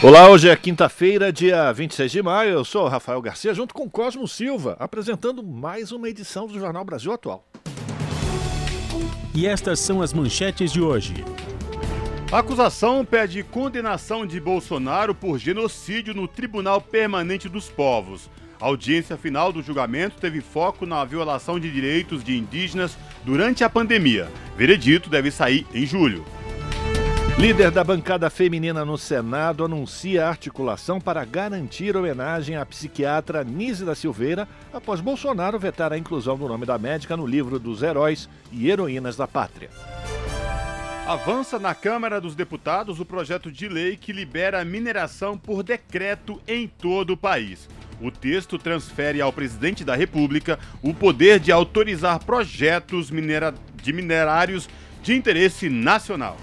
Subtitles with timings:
[0.00, 2.52] Olá, hoje é quinta-feira, dia 26 de maio.
[2.52, 6.84] Eu sou o Rafael Garcia, junto com Cosmo Silva, apresentando mais uma edição do Jornal
[6.84, 7.44] Brasil Atual.
[9.34, 11.24] E estas são as manchetes de hoje.
[12.30, 18.30] A acusação pede condenação de Bolsonaro por genocídio no Tribunal Permanente dos Povos.
[18.60, 23.68] A audiência final do julgamento teve foco na violação de direitos de indígenas durante a
[23.68, 24.28] pandemia.
[24.56, 26.24] Veredito deve sair em julho.
[27.38, 33.94] Líder da bancada feminina no Senado anuncia articulação para garantir homenagem à psiquiatra Nise da
[33.94, 38.68] Silveira após Bolsonaro vetar a inclusão do nome da médica no livro dos heróis e
[38.68, 39.70] heroínas da pátria.
[41.06, 46.40] Avança na Câmara dos Deputados o projeto de lei que libera a mineração por decreto
[46.48, 47.68] em todo o país.
[48.00, 54.68] O texto transfere ao presidente da República o poder de autorizar projetos minera de minerários
[55.04, 56.36] de interesse nacional.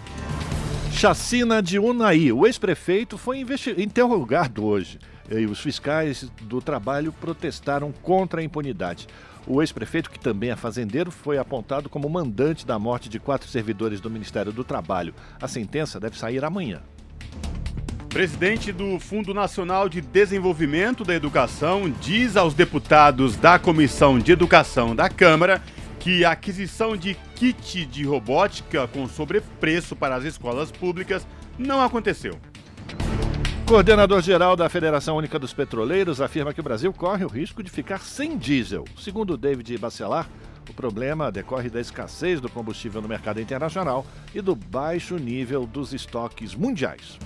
[0.96, 2.32] Chacina de Unai.
[2.32, 3.46] O ex-prefeito foi
[3.78, 4.98] interrogado hoje
[5.30, 9.06] e os fiscais do trabalho protestaram contra a impunidade.
[9.46, 14.00] O ex-prefeito, que também é fazendeiro, foi apontado como mandante da morte de quatro servidores
[14.00, 15.14] do Ministério do Trabalho.
[15.40, 16.82] A sentença deve sair amanhã.
[18.08, 24.96] Presidente do Fundo Nacional de Desenvolvimento da Educação diz aos deputados da Comissão de Educação
[24.96, 25.62] da Câmara
[26.06, 31.26] que a aquisição de kit de robótica com sobrepreço para as escolas públicas
[31.58, 32.40] não aconteceu.
[33.66, 38.02] Coordenador-geral da Federação Única dos Petroleiros afirma que o Brasil corre o risco de ficar
[38.02, 38.86] sem diesel.
[39.00, 40.30] Segundo David Bacelar,
[40.70, 45.92] o problema decorre da escassez do combustível no mercado internacional e do baixo nível dos
[45.92, 47.18] estoques mundiais.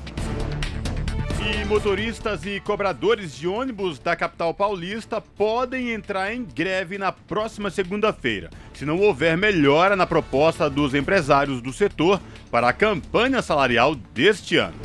[1.42, 7.70] E motoristas e cobradores de ônibus da capital paulista podem entrar em greve na próxima
[7.70, 12.20] segunda-feira, se não houver melhora na proposta dos empresários do setor
[12.52, 14.76] para a campanha salarial deste ano.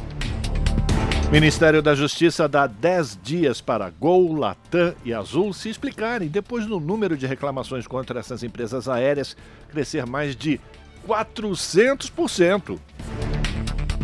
[1.32, 6.78] Ministério da Justiça dá 10 dias para Gol, Latam e Azul se explicarem depois do
[6.78, 9.36] número de reclamações contra essas empresas aéreas
[9.68, 10.60] crescer mais de
[11.08, 12.78] 400%.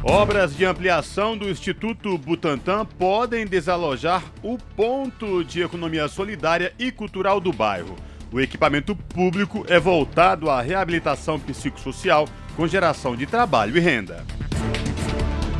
[0.02, 7.38] Obras de ampliação do Instituto Butantan podem desalojar o ponto de economia solidária e cultural
[7.38, 7.96] do bairro.
[8.32, 14.24] O equipamento público é voltado à reabilitação psicossocial com geração de trabalho e renda.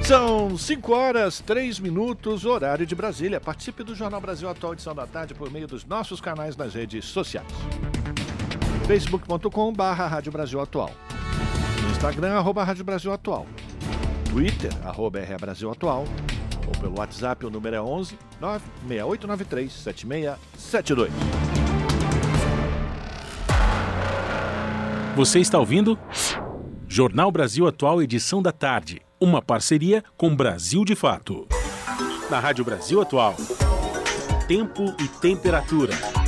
[0.03, 3.41] São 5 horas, 3 minutos, horário de Brasília.
[3.41, 7.05] Participe do Jornal Brasil Atual edição da tarde por meio dos nossos canais nas redes
[7.05, 7.47] sociais.
[8.87, 10.91] facebook.com barra Rádio Brasil Atual.
[11.83, 13.47] No Instagram, arroba Rádio Brasil Atual.
[14.31, 15.19] Twitter, arroba
[15.73, 16.05] Atual,
[16.65, 21.13] ou pelo WhatsApp, o número é 11 96893 7672.
[25.17, 25.99] Você está ouvindo?
[26.87, 29.03] Jornal Brasil Atual, edição da tarde.
[29.21, 31.49] Uma parceria com Brasil de Fato.
[32.31, 33.35] Na Rádio Brasil Atual.
[34.47, 36.20] Tempo e temperatura.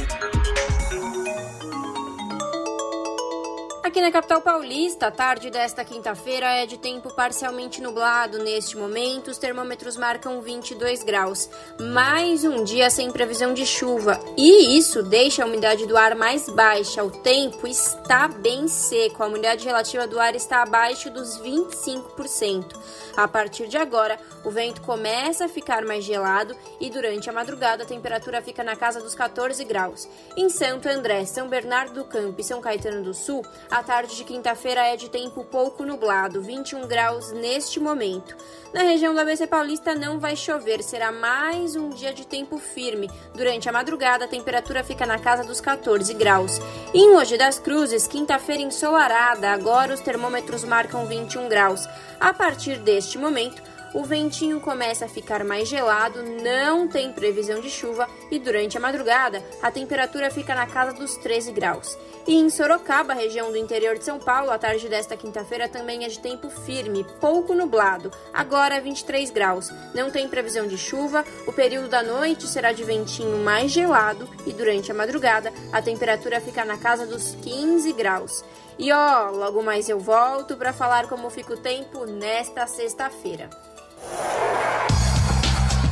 [3.92, 8.38] Aqui na capital paulista, a tarde desta quinta-feira é de tempo parcialmente nublado.
[8.38, 11.50] Neste momento, os termômetros marcam 22 graus.
[11.78, 14.18] Mais um dia sem previsão de chuva.
[14.34, 17.04] E isso deixa a umidade do ar mais baixa.
[17.04, 19.22] O tempo está bem seco.
[19.22, 22.74] A umidade relativa do ar está abaixo dos 25%.
[23.14, 27.82] A partir de agora, o vento começa a ficar mais gelado e durante a madrugada
[27.82, 30.08] a temperatura fica na casa dos 14 graus.
[30.34, 34.24] Em Santo André, São Bernardo do Campo e São Caetano do Sul, a tarde de
[34.24, 38.36] quinta-feira é de tempo pouco nublado, 21 graus neste momento.
[38.72, 43.10] Na região do ABC Paulista não vai chover, será mais um dia de tempo firme.
[43.34, 46.58] Durante a madrugada, a temperatura fica na casa dos 14 graus.
[46.94, 51.86] Em Mogi das Cruzes, quinta-feira ensolarada, agora os termômetros marcam 21 graus.
[52.18, 53.62] A partir deste momento,
[53.94, 58.80] o ventinho começa a ficar mais gelado, não tem previsão de chuva e durante a
[58.80, 61.98] madrugada a temperatura fica na casa dos 13 graus.
[62.26, 66.08] E em Sorocaba, região do interior de São Paulo, a tarde desta quinta-feira também é
[66.08, 69.70] de tempo firme, pouco nublado, agora 23 graus.
[69.94, 74.52] Não tem previsão de chuva, o período da noite será de ventinho mais gelado e
[74.52, 78.44] durante a madrugada a temperatura fica na casa dos 15 graus.
[78.78, 83.50] E ó, logo mais eu volto para falar como fica o tempo nesta sexta-feira.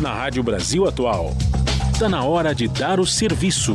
[0.01, 1.35] Na Rádio Brasil Atual,
[2.01, 3.75] Está na hora de dar o serviço.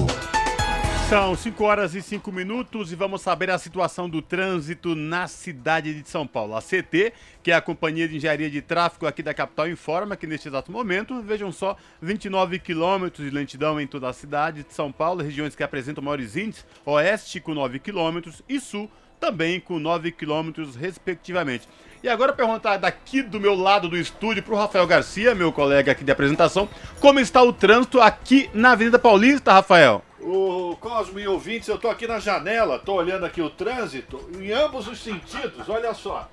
[1.07, 6.01] São 5 horas e 5 minutos e vamos saber a situação do trânsito na cidade
[6.01, 6.55] de São Paulo.
[6.55, 10.25] A CT, que é a Companhia de Engenharia de Tráfego aqui da capital, informa que
[10.25, 14.91] neste exato momento, vejam só, 29 quilômetros de lentidão em toda a cidade de São
[14.91, 18.89] Paulo, regiões que apresentam maiores índices, oeste com 9 quilômetros e sul
[19.19, 21.67] também com 9 quilômetros, respectivamente.
[22.05, 25.91] E agora perguntar daqui do meu lado do estúdio para o Rafael Garcia, meu colega
[25.91, 26.69] aqui de apresentação,
[26.99, 30.03] como está o trânsito aqui na Avenida Paulista, Rafael?
[30.21, 34.51] O Cosmo e ouvintes, eu tô aqui na janela, tô olhando aqui o trânsito em
[34.51, 36.29] ambos os sentidos, olha só.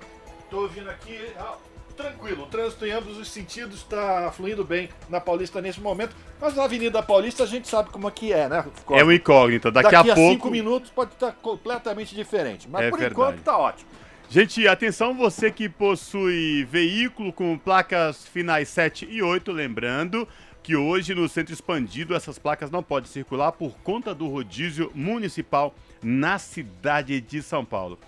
[0.47, 1.55] Tô vindo aqui, ah,
[1.97, 6.53] tranquilo, o trânsito em ambos os sentidos está fluindo bem na Paulista nesse momento, mas
[6.55, 8.63] na Avenida Paulista a gente sabe como é que é, né?
[8.85, 9.01] Cosmo?
[9.01, 10.33] É uma incógnita, daqui, daqui a, a pouco...
[10.33, 13.19] cinco minutos pode estar completamente diferente, mas é por verdade.
[13.19, 13.89] enquanto tá ótimo.
[14.33, 20.27] Gente, atenção você que possui veículo com placas finais 7 e 8, lembrando
[20.63, 25.75] que hoje no centro expandido essas placas não podem circular por conta do rodízio municipal
[26.01, 27.99] na cidade de São Paulo.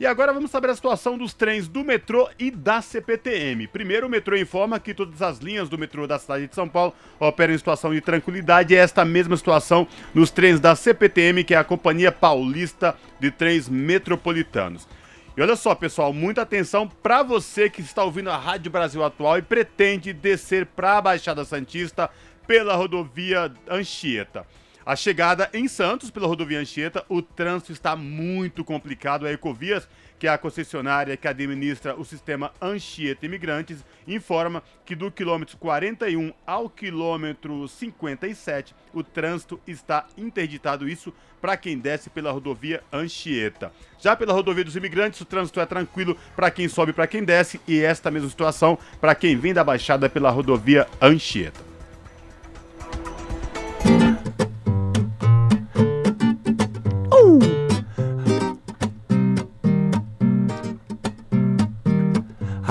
[0.00, 3.68] E agora vamos saber a situação dos trens do metrô e da CPTM.
[3.68, 6.94] Primeiro, o metrô informa que todas as linhas do metrô da cidade de São Paulo
[7.20, 8.74] operam em situação de tranquilidade.
[8.74, 13.68] É esta mesma situação nos trens da CPTM, que é a Companhia Paulista de Trens
[13.68, 14.88] Metropolitanos.
[15.36, 19.36] E olha só, pessoal, muita atenção para você que está ouvindo a Rádio Brasil Atual
[19.38, 22.08] e pretende descer para a Baixada Santista
[22.46, 24.46] pela rodovia Anchieta.
[24.86, 29.26] A chegada em Santos pela rodovia Anchieta, o trânsito está muito complicado.
[29.26, 29.88] A Ecovias
[30.24, 36.70] que a concessionária que administra o sistema Anchieta Imigrantes, informa que do quilômetro 41 ao
[36.70, 40.88] quilômetro 57, o trânsito está interditado.
[40.88, 41.12] Isso
[41.42, 43.70] para quem desce pela rodovia Anchieta.
[44.00, 47.22] Já pela rodovia dos imigrantes, o trânsito é tranquilo para quem sobe e para quem
[47.22, 51.73] desce, e esta mesma situação para quem vem da Baixada pela rodovia Anchieta.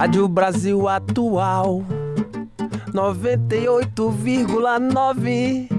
[0.03, 1.81] Rádio Brasil Atual
[2.91, 5.69] 98,9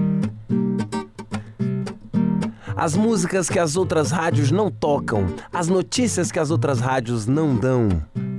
[2.75, 7.55] As músicas que as outras rádios não tocam, as notícias que as outras rádios não
[7.55, 7.87] dão,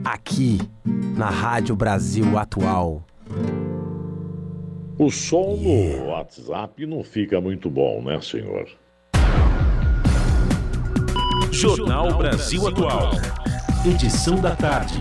[0.05, 0.59] aqui
[1.17, 3.05] na Rádio Brasil Atual.
[4.99, 8.67] O som no WhatsApp não fica muito bom, né, senhor?
[11.53, 13.13] Jornal Brasil Atual.
[13.89, 15.01] Edição da tarde.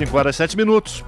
[0.00, 1.04] 5 horas e 7 minutos.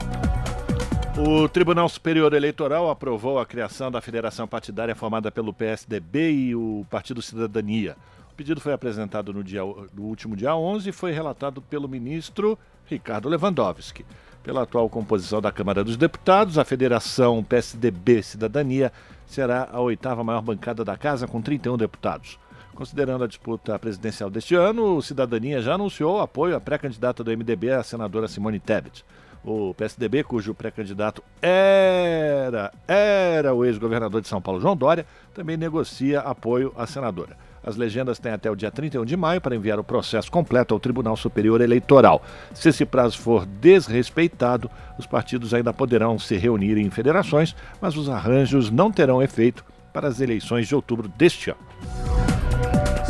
[1.17, 6.85] O Tribunal Superior Eleitoral aprovou a criação da federação partidária formada pelo PSDB e o
[6.91, 7.97] Partido Cidadania.
[8.31, 12.59] O pedido foi apresentado no, dia, no último dia 11 e foi relatado pelo ministro
[12.85, 14.05] Ricardo Lewandowski.
[14.43, 18.93] Pela atual composição da Câmara dos Deputados, a federação PSDB Cidadania
[19.27, 22.39] será a oitava maior bancada da casa, com 31 deputados.
[22.75, 27.71] Considerando a disputa presidencial deste ano, o Cidadania já anunciou apoio à pré-candidata do MDB,
[27.71, 29.05] a senadora Simone Tebet.
[29.45, 35.05] O PSDB, cujo pré-candidato era, era o ex-governador de São Paulo, João Dória,
[35.35, 37.37] também negocia apoio à senadora.
[37.65, 40.81] As legendas têm até o dia 31 de maio para enviar o processo completo ao
[40.81, 42.23] Tribunal Superior Eleitoral.
[42.55, 48.09] Se esse prazo for desrespeitado, os partidos ainda poderão se reunir em federações, mas os
[48.09, 52.02] arranjos não terão efeito para as eleições de outubro deste ano.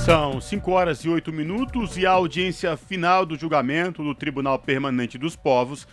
[0.04, 5.16] São 5 horas e 8 minutos e a audiência final do julgamento do Tribunal Permanente
[5.16, 5.86] dos Povos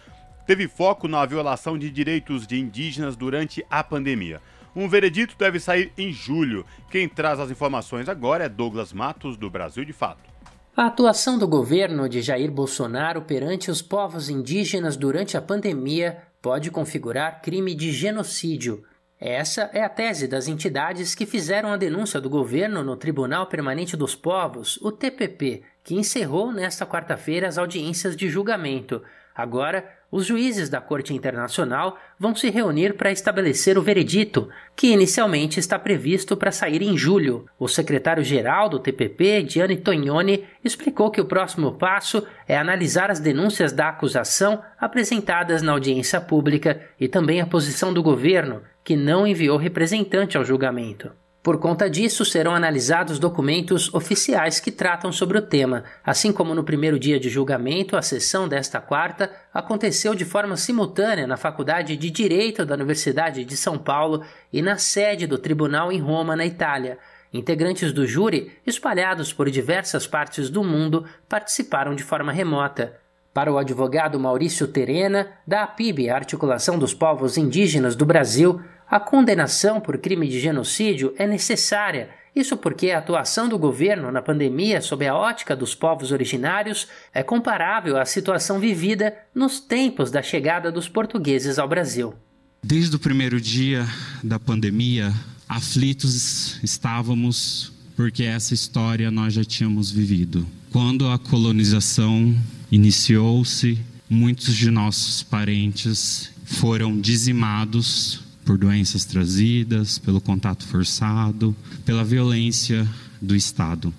[0.47, 4.41] teve foco na violação de direitos de indígenas durante a pandemia.
[4.75, 6.65] Um veredito deve sair em julho.
[6.89, 10.27] Quem traz as informações agora é Douglas Matos, do Brasil de Fato.
[10.75, 16.71] A atuação do governo de Jair Bolsonaro perante os povos indígenas durante a pandemia pode
[16.71, 18.83] configurar crime de genocídio.
[19.19, 23.97] Essa é a tese das entidades que fizeram a denúncia do governo no Tribunal Permanente
[23.97, 29.01] dos Povos, o TPP, que encerrou nesta quarta-feira as audiências de julgamento.
[29.35, 35.59] Agora, os juízes da Corte Internacional vão se reunir para estabelecer o veredito, que inicialmente
[35.59, 37.45] está previsto para sair em julho.
[37.59, 43.73] O secretário-geral do TPP, Gianni Tognoni, explicou que o próximo passo é analisar as denúncias
[43.73, 49.55] da acusação apresentadas na audiência pública e também a posição do governo, que não enviou
[49.55, 51.12] representante ao julgamento.
[51.43, 55.84] Por conta disso, serão analisados documentos oficiais que tratam sobre o tema.
[56.03, 61.27] Assim como no primeiro dia de julgamento, a sessão desta quarta aconteceu de forma simultânea
[61.27, 66.00] na Faculdade de Direito da Universidade de São Paulo e na sede do tribunal em
[66.00, 66.98] Roma, na Itália.
[67.31, 72.98] Integrantes do júri, espalhados por diversas partes do mundo, participaram de forma remota.
[73.31, 79.79] Para o advogado Maurício Terena, da APIB, Articulação dos Povos Indígenas do Brasil, a condenação
[79.79, 82.10] por crime de genocídio é necessária.
[82.36, 87.22] Isso porque a atuação do governo na pandemia sob a ótica dos povos originários é
[87.22, 92.15] comparável à situação vivida nos tempos da chegada dos portugueses ao Brasil.
[92.63, 93.86] Desde o primeiro dia
[94.24, 95.13] da pandemia,
[95.48, 100.48] aflitos estávamos porque essa história nós já tínhamos vivido.
[100.72, 102.36] Quando a colonização
[102.72, 103.77] iniciou-se,
[104.10, 112.84] muitos de nossos parentes foram dizimados por doenças trazidas, pelo contato forçado, pela violência
[113.22, 113.94] do Estado.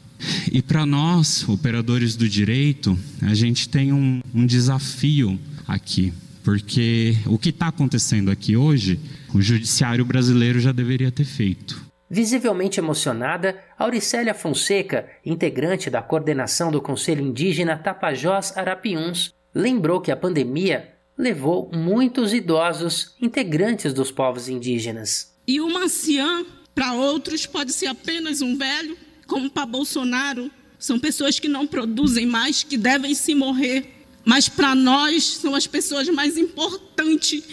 [0.51, 5.39] E para nós, operadores do direito, a gente tem um, um desafio
[5.69, 8.99] aqui, porque o que está acontecendo aqui hoje,
[9.33, 11.81] o judiciário brasileiro já deveria ter feito.
[12.11, 20.17] Visivelmente emocionada, Auricélia Fonseca, integrante da coordenação do Conselho Indígena Tapajós Arapiuns, lembrou que a
[20.17, 20.89] pandemia
[21.21, 25.33] levou muitos idosos integrantes dos povos indígenas.
[25.47, 28.97] E uma anciã, para outros, pode ser apenas um velho,
[29.27, 34.07] como para Bolsonaro, são pessoas que não produzem mais, que devem se morrer.
[34.25, 37.45] Mas para nós, são as pessoas mais importantes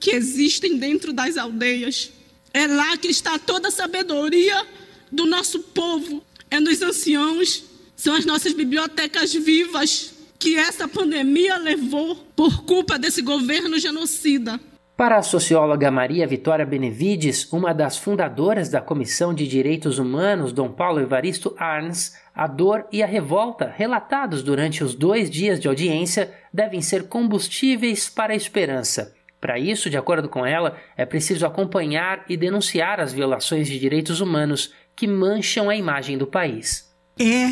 [0.00, 2.10] que existem dentro das aldeias.
[2.52, 4.66] É lá que está toda a sabedoria
[5.10, 6.22] do nosso povo.
[6.50, 7.64] É nos anciãos,
[7.96, 10.13] são as nossas bibliotecas vivas,
[10.44, 14.60] que essa pandemia levou por culpa desse governo genocida.
[14.94, 20.68] Para a socióloga Maria Vitória Benevides, uma das fundadoras da Comissão de Direitos Humanos, Dom
[20.68, 26.30] Paulo Evaristo Arns, a dor e a revolta relatados durante os dois dias de audiência
[26.52, 29.14] devem ser combustíveis para a esperança.
[29.40, 34.20] Para isso, de acordo com ela, é preciso acompanhar e denunciar as violações de direitos
[34.20, 36.94] humanos que mancham a imagem do país.
[37.18, 37.48] É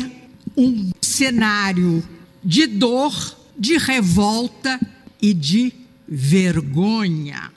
[0.55, 2.03] um cenário
[2.43, 4.79] de dor, de revolta
[5.21, 5.73] e de
[6.07, 7.51] vergonha.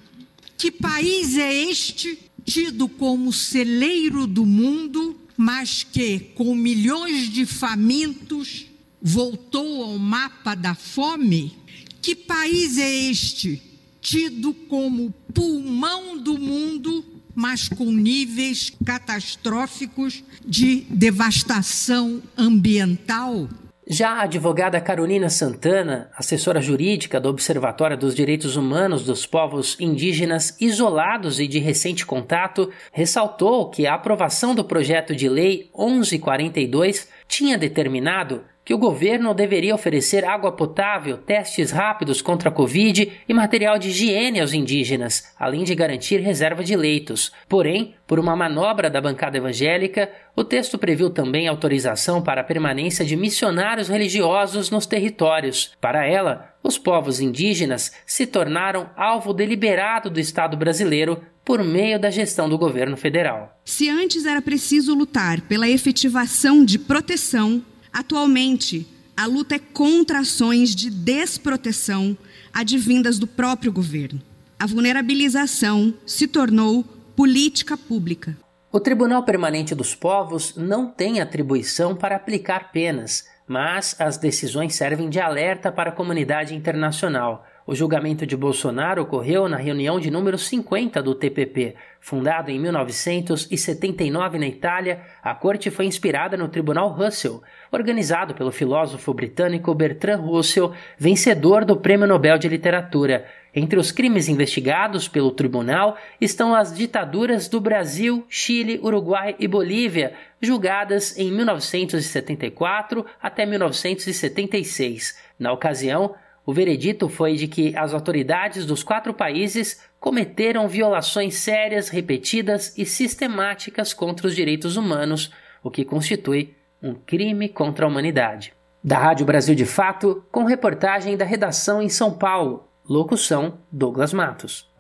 [0.57, 8.67] Que país é este, tido como celeiro do mundo, mas que, com milhões de famintos,
[9.03, 11.53] voltou ao mapa da fome?
[12.01, 13.61] Que país é este,
[14.01, 23.51] tido como pulmão do mundo, mas com níveis catastróficos de devastação ambiental?
[23.89, 30.61] Já a advogada Carolina Santana, assessora jurídica do Observatório dos Direitos Humanos dos Povos Indígenas
[30.61, 37.57] Isolados e de Recente Contato, ressaltou que a aprovação do projeto de lei 1142 tinha
[37.57, 43.79] determinado que o governo deveria oferecer água potável, testes rápidos contra a Covid e material
[43.79, 47.31] de higiene aos indígenas, além de garantir reserva de leitos.
[47.49, 53.05] Porém, por uma manobra da bancada evangélica, o texto previu também autorização para a permanência
[53.05, 55.71] de missionários religiosos nos territórios.
[55.81, 62.11] Para ela, os povos indígenas se tornaram alvo deliberado do Estado brasileiro por meio da
[62.11, 63.61] gestão do governo federal.
[63.65, 67.63] Se antes era preciso lutar pela efetivação de proteção,
[67.97, 68.87] Atualmente,
[69.17, 72.15] a luta é contra ações de desproteção
[72.53, 74.21] advindas do próprio governo.
[74.59, 76.85] A vulnerabilização se tornou
[77.17, 78.37] política pública.
[78.71, 85.09] O Tribunal Permanente dos Povos não tem atribuição para aplicar penas, mas as decisões servem
[85.09, 87.47] de alerta para a comunidade internacional.
[87.67, 91.75] O julgamento de Bolsonaro ocorreu na reunião de número 50 do TPP.
[91.99, 97.43] Fundado em 1979 na Itália, a corte foi inspirada no Tribunal Russell,
[97.73, 103.27] organizado pelo filósofo britânico Bertrand Russell, vencedor do Prêmio Nobel de Literatura.
[103.53, 110.13] Entre os crimes investigados pelo tribunal estão as ditaduras do Brasil, Chile, Uruguai e Bolívia,
[110.41, 115.19] julgadas em 1974 até 1976.
[115.37, 116.15] Na ocasião,
[116.47, 122.87] o veredito foi de que as autoridades dos quatro países cometeram violações sérias, repetidas e
[122.87, 128.55] sistemáticas contra os direitos humanos, o que constitui um crime contra a humanidade.
[128.83, 132.69] Da Rádio Brasil de Fato, com reportagem da redação em São Paulo.
[132.89, 134.71] Locução: Douglas Matos.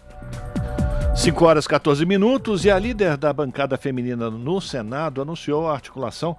[1.16, 6.37] 5 horas 14 minutos e a líder da bancada feminina no Senado anunciou a articulação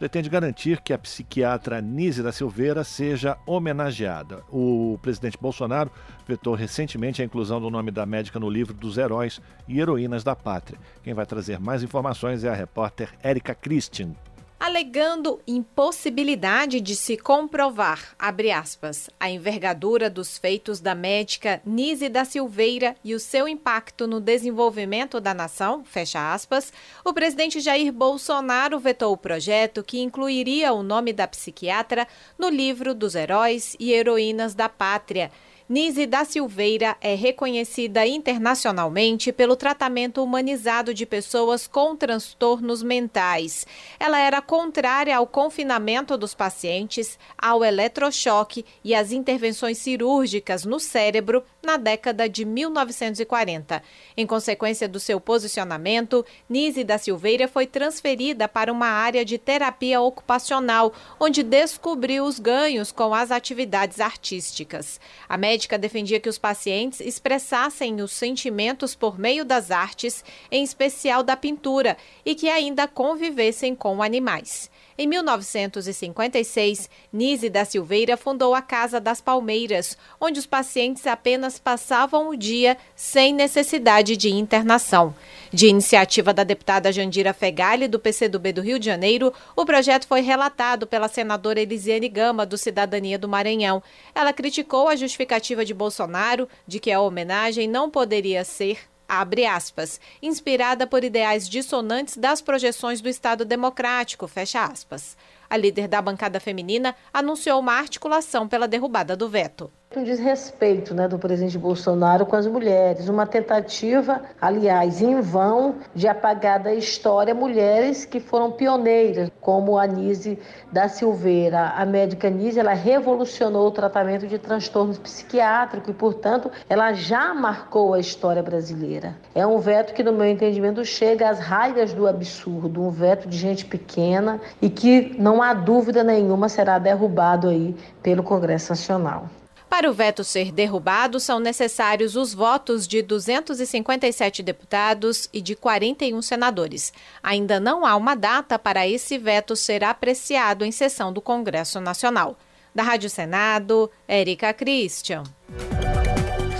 [0.00, 4.42] pretende garantir que a psiquiatra Nise da Silveira seja homenageada.
[4.50, 5.90] O presidente Bolsonaro
[6.26, 10.34] vetou recentemente a inclusão do nome da médica no livro dos heróis e heroínas da
[10.34, 10.80] pátria.
[11.02, 14.12] Quem vai trazer mais informações é a repórter Érica Christian.
[14.60, 22.94] Alegando impossibilidade de se comprovar, aspas, a envergadura dos feitos da médica Nise da Silveira
[23.02, 29.14] e o seu impacto no desenvolvimento da nação, fecha aspas, o presidente Jair Bolsonaro vetou
[29.14, 32.06] o projeto que incluiria o nome da psiquiatra
[32.38, 35.32] no livro dos heróis e heroínas da pátria
[35.70, 43.68] Nise da Silveira é reconhecida internacionalmente pelo tratamento humanizado de pessoas com transtornos mentais.
[44.00, 51.44] Ela era contrária ao confinamento dos pacientes, ao eletrochoque e às intervenções cirúrgicas no cérebro
[51.62, 53.80] na década de 1940.
[54.16, 60.00] Em consequência do seu posicionamento, Nise da Silveira foi transferida para uma área de terapia
[60.00, 64.98] ocupacional, onde descobriu os ganhos com as atividades artísticas.
[65.28, 71.22] A médica defendia que os pacientes expressassem os sentimentos por meio das artes, em especial
[71.22, 74.70] da pintura, e que ainda convivessem com animais.
[75.02, 82.28] Em 1956, Nise da Silveira fundou a Casa das Palmeiras, onde os pacientes apenas passavam
[82.28, 85.14] o dia sem necessidade de internação.
[85.50, 90.20] De iniciativa da deputada Jandira Fegali, do PCdoB do Rio de Janeiro, o projeto foi
[90.20, 93.82] relatado pela senadora Elisiane Gama, do Cidadania do Maranhão.
[94.14, 98.80] Ela criticou a justificativa de Bolsonaro de que a homenagem não poderia ser
[99.10, 105.16] abre aspas, inspirada por ideais dissonantes das projeções do Estado democrático, fecha aspas.
[105.48, 111.08] A líder da bancada feminina anunciou uma articulação pela derrubada do veto um desrespeito né,
[111.08, 117.34] do presidente Bolsonaro com as mulheres, uma tentativa, aliás, em vão, de apagar da história
[117.34, 120.38] mulheres que foram pioneiras, como a Nise
[120.70, 121.70] da Silveira.
[121.76, 127.92] A médica Nise, ela revolucionou o tratamento de transtornos psiquiátricos e, portanto, ela já marcou
[127.92, 129.16] a história brasileira.
[129.34, 133.36] É um veto que, no meu entendimento, chega às raias do absurdo, um veto de
[133.36, 139.26] gente pequena e que, não há dúvida nenhuma, será derrubado aí pelo Congresso Nacional.
[139.70, 146.20] Para o veto ser derrubado, são necessários os votos de 257 deputados e de 41
[146.22, 146.92] senadores.
[147.22, 152.36] Ainda não há uma data para esse veto ser apreciado em sessão do Congresso Nacional.
[152.74, 155.22] Da Rádio Senado, Érica Christian.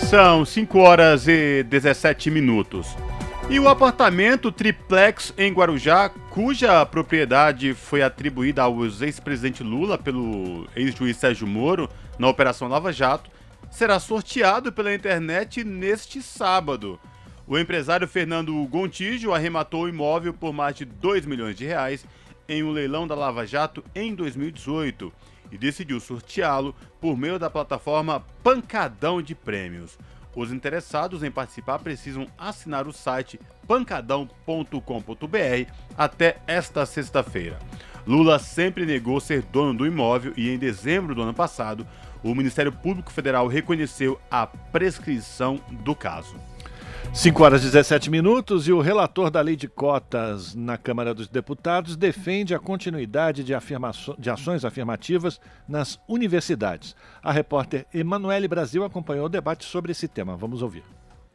[0.08, 2.86] São 5 horas e 17 minutos.
[3.50, 11.16] E o apartamento triplex em Guarujá, cuja propriedade foi atribuída ao ex-presidente Lula pelo ex-juiz
[11.16, 13.28] Sérgio Moro, na Operação Lava Jato,
[13.68, 17.00] será sorteado pela internet neste sábado.
[17.44, 22.06] O empresário Fernando Gontijo arrematou o imóvel por mais de 2 milhões de reais
[22.48, 25.12] em um leilão da Lava Jato em 2018
[25.50, 29.98] e decidiu sorteá-lo por meio da plataforma Pancadão de Prêmios.
[30.34, 37.58] Os interessados em participar precisam assinar o site pancadão.com.br até esta sexta-feira.
[38.06, 41.86] Lula sempre negou ser dono do imóvel e em dezembro do ano passado
[42.22, 46.36] o Ministério Público Federal reconheceu a prescrição do caso.
[47.12, 51.28] 5 horas e 17 minutos e o relator da lei de cotas na Câmara dos
[51.28, 53.52] Deputados defende a continuidade de,
[54.18, 56.94] de ações afirmativas nas universidades.
[57.20, 60.36] A repórter Emanuele Brasil acompanhou o debate sobre esse tema.
[60.36, 60.84] Vamos ouvir.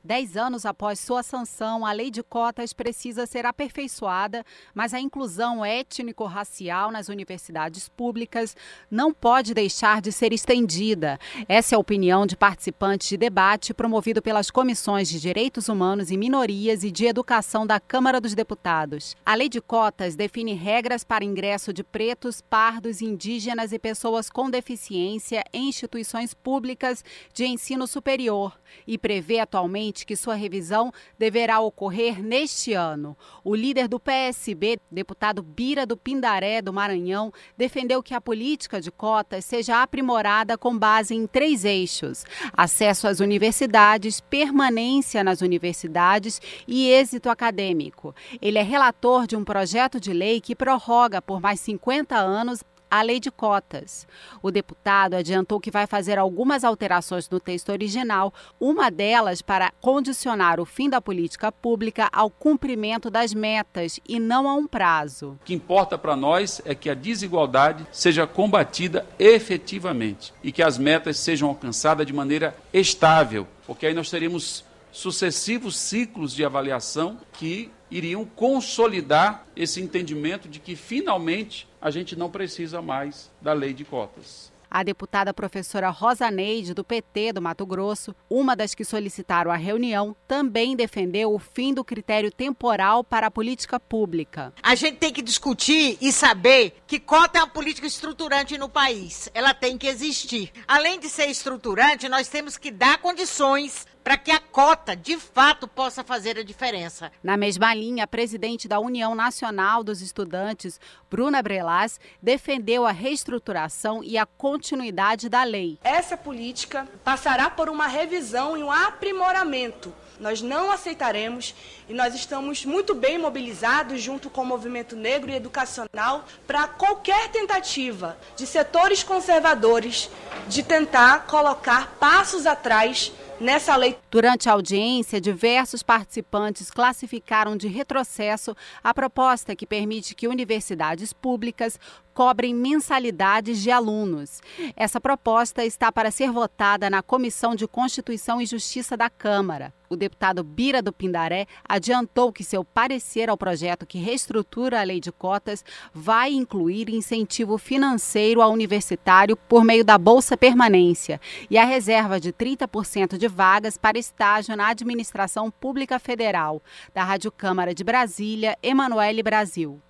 [0.06, 5.66] Dez anos após sua sanção, a lei de cotas precisa ser aperfeiçoada, mas a inclusão
[5.66, 8.56] étnico-racial nas universidades públicas
[8.92, 11.20] não pode deixar de ser estendida.
[11.50, 16.18] Essa é a opinião de participantes de debate promovido pelas comissões de Direitos Humanos e
[16.18, 19.18] Minorias e de Educação da Câmara dos Deputados.
[19.26, 24.52] A lei de cotas define regras para ingresso de pretos, pardos, indígenas e pessoas com
[24.52, 32.24] deficiência em instituições públicas de ensino superior e prevê atualmente que sua revisão deverá ocorrer
[32.24, 33.16] neste ano.
[33.44, 38.92] O líder do PSB, deputado Bira do Pindaré, do Maranhão, defendeu que a política de
[38.92, 46.90] cotas seja aprimorada com base em três eixos: acesso às universidades, permanência nas universidades e
[46.90, 48.16] êxito acadêmico.
[48.42, 52.64] Ele é relator de um projeto de lei que prorroga por mais 50 anos
[53.00, 54.08] a lei de cotas.
[54.42, 60.60] O deputado adiantou que vai fazer algumas alterações no texto original, uma delas para condicionar
[60.60, 65.38] o fim da política pública ao cumprimento das metas e não a um prazo.
[65.42, 70.78] O que importa para nós é que a desigualdade seja combatida efetivamente e que as
[70.78, 77.70] metas sejam alcançadas de maneira estável, porque aí nós teríamos sucessivos ciclos de avaliação que
[77.90, 83.86] iriam consolidar esse entendimento de que finalmente a gente não precisa mais da lei de
[83.86, 84.54] cotas.
[84.70, 89.56] A deputada professora Rosa Neide, do PT do Mato Grosso, uma das que solicitaram a
[89.56, 94.52] reunião, também defendeu o fim do critério temporal para a política pública.
[94.62, 99.30] A gente tem que discutir e saber que cota é uma política estruturante no país.
[99.34, 100.52] Ela tem que existir.
[100.68, 105.68] Além de ser estruturante, nós temos que dar condições para que a cota, de fato,
[105.68, 107.12] possa fazer a diferença.
[107.24, 114.04] Na mesma linha, a presidente da União Nacional dos Estudantes, Bruna Brelas, defendeu a reestruturação
[114.04, 115.80] e a continuidade da lei.
[115.84, 119.92] Essa política passará por uma revisão e um aprimoramento.
[120.20, 121.56] Nós não aceitaremos
[121.90, 127.30] e nós estamos muito bem mobilizados junto com o movimento negro e educacional para qualquer
[127.30, 130.12] tentativa de setores conservadores
[130.48, 133.98] de tentar colocar passos atrás nessa lei.
[134.10, 141.80] Durante a audiência, diversos participantes classificaram de retrocesso a proposta que permite que universidades públicas
[142.16, 144.42] cobrem mensalidades de alunos.
[144.74, 149.74] Essa proposta está para ser votada na Comissão de Constituição e Justiça da Câmara.
[149.90, 155.00] O deputado Bira do Pindaré adiantou que seu parecer ao projeto que reestrutura a lei
[155.00, 161.66] de cotas vai incluir incentivo financeiro ao universitário por meio da Bolsa Permanência e a
[161.66, 166.64] reserva de 30% de vagas para estágio na administração pública federal.
[166.94, 169.82] Da Rádio Câmara de Brasília, Emanuele Brasil.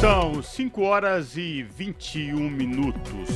[0.00, 3.30] São 5 horas e 21 minutos.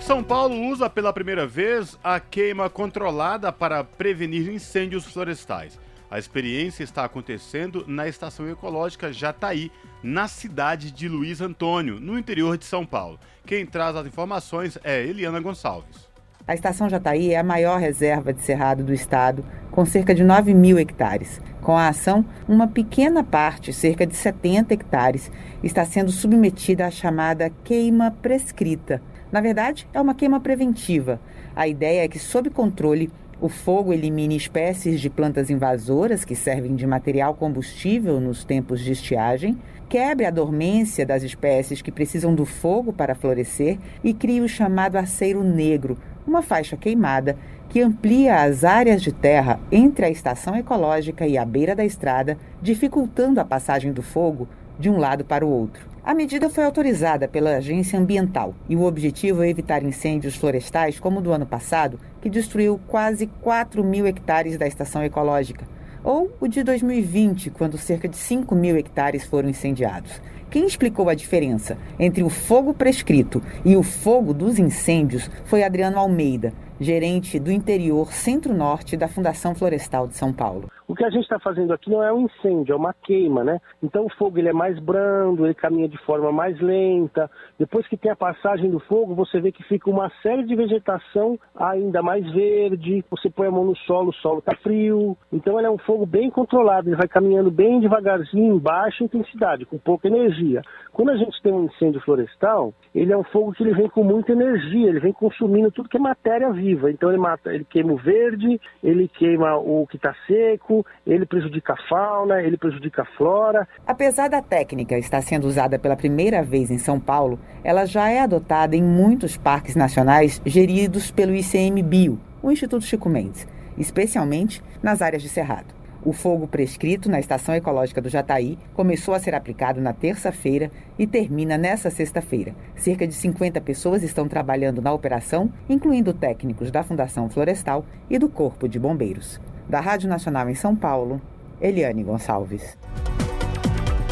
[0.00, 5.78] São Paulo usa pela primeira vez a queima controlada para prevenir incêndios florestais.
[6.10, 9.70] A experiência está acontecendo na Estação Ecológica Jataí,
[10.02, 13.20] na cidade de Luiz Antônio, no interior de São Paulo.
[13.46, 16.11] Quem traz as informações é Eliana Gonçalves.
[16.46, 20.52] A estação Jataí é a maior reserva de cerrado do estado, com cerca de 9
[20.52, 21.40] mil hectares.
[21.60, 25.30] Com a ação, uma pequena parte, cerca de 70 hectares,
[25.62, 29.00] está sendo submetida à chamada queima prescrita.
[29.30, 31.20] Na verdade, é uma queima preventiva.
[31.54, 33.08] A ideia é que, sob controle,
[33.40, 38.92] o fogo elimine espécies de plantas invasoras que servem de material combustível nos tempos de
[38.92, 44.48] estiagem, quebre a dormência das espécies que precisam do fogo para florescer e crie o
[44.48, 47.36] chamado aceiro negro, uma faixa queimada
[47.68, 52.36] que amplia as áreas de terra entre a estação ecológica e a beira da estrada,
[52.60, 54.46] dificultando a passagem do fogo
[54.78, 55.86] de um lado para o outro.
[56.04, 61.20] A medida foi autorizada pela Agência Ambiental e o objetivo é evitar incêndios florestais como
[61.20, 65.64] o do ano passado, que destruiu quase 4 mil hectares da estação ecológica,
[66.04, 70.20] ou o de 2020, quando cerca de 5 mil hectares foram incendiados.
[70.52, 75.98] Quem explicou a diferença entre o fogo prescrito e o fogo dos incêndios foi Adriano
[75.98, 80.70] Almeida, gerente do interior centro-norte da Fundação Florestal de São Paulo.
[80.92, 83.58] O que a gente está fazendo aqui não é um incêndio, é uma queima, né?
[83.82, 87.30] Então o fogo ele é mais brando, ele caminha de forma mais lenta.
[87.58, 91.38] Depois que tem a passagem do fogo, você vê que fica uma série de vegetação
[91.56, 93.02] ainda mais verde.
[93.10, 95.16] Você põe a mão no solo, o solo está frio.
[95.32, 99.64] Então ele é um fogo bem controlado, ele vai caminhando bem devagarzinho, em baixa intensidade,
[99.64, 100.60] com pouca energia.
[100.92, 104.04] Quando a gente tem um incêndio florestal, ele é um fogo que ele vem com
[104.04, 106.90] muita energia, ele vem consumindo tudo que é matéria viva.
[106.90, 111.74] Então ele mata, ele queima o verde, ele queima o que está seco, ele prejudica
[111.74, 113.66] a fauna, ele prejudica a flora.
[113.86, 118.20] Apesar da técnica estar sendo usada pela primeira vez em São Paulo, ela já é
[118.20, 125.22] adotada em muitos parques nacionais geridos pelo ICMBio, o Instituto Chico Mendes, especialmente nas áreas
[125.22, 125.82] de cerrado.
[126.04, 130.68] O fogo prescrito na Estação Ecológica do Jataí começou a ser aplicado na terça-feira
[130.98, 132.56] e termina nesta sexta-feira.
[132.74, 138.28] Cerca de 50 pessoas estão trabalhando na operação, incluindo técnicos da Fundação Florestal e do
[138.28, 139.40] Corpo de Bombeiros.
[139.72, 141.18] Da Rádio Nacional em São Paulo,
[141.58, 142.76] Eliane Gonçalves.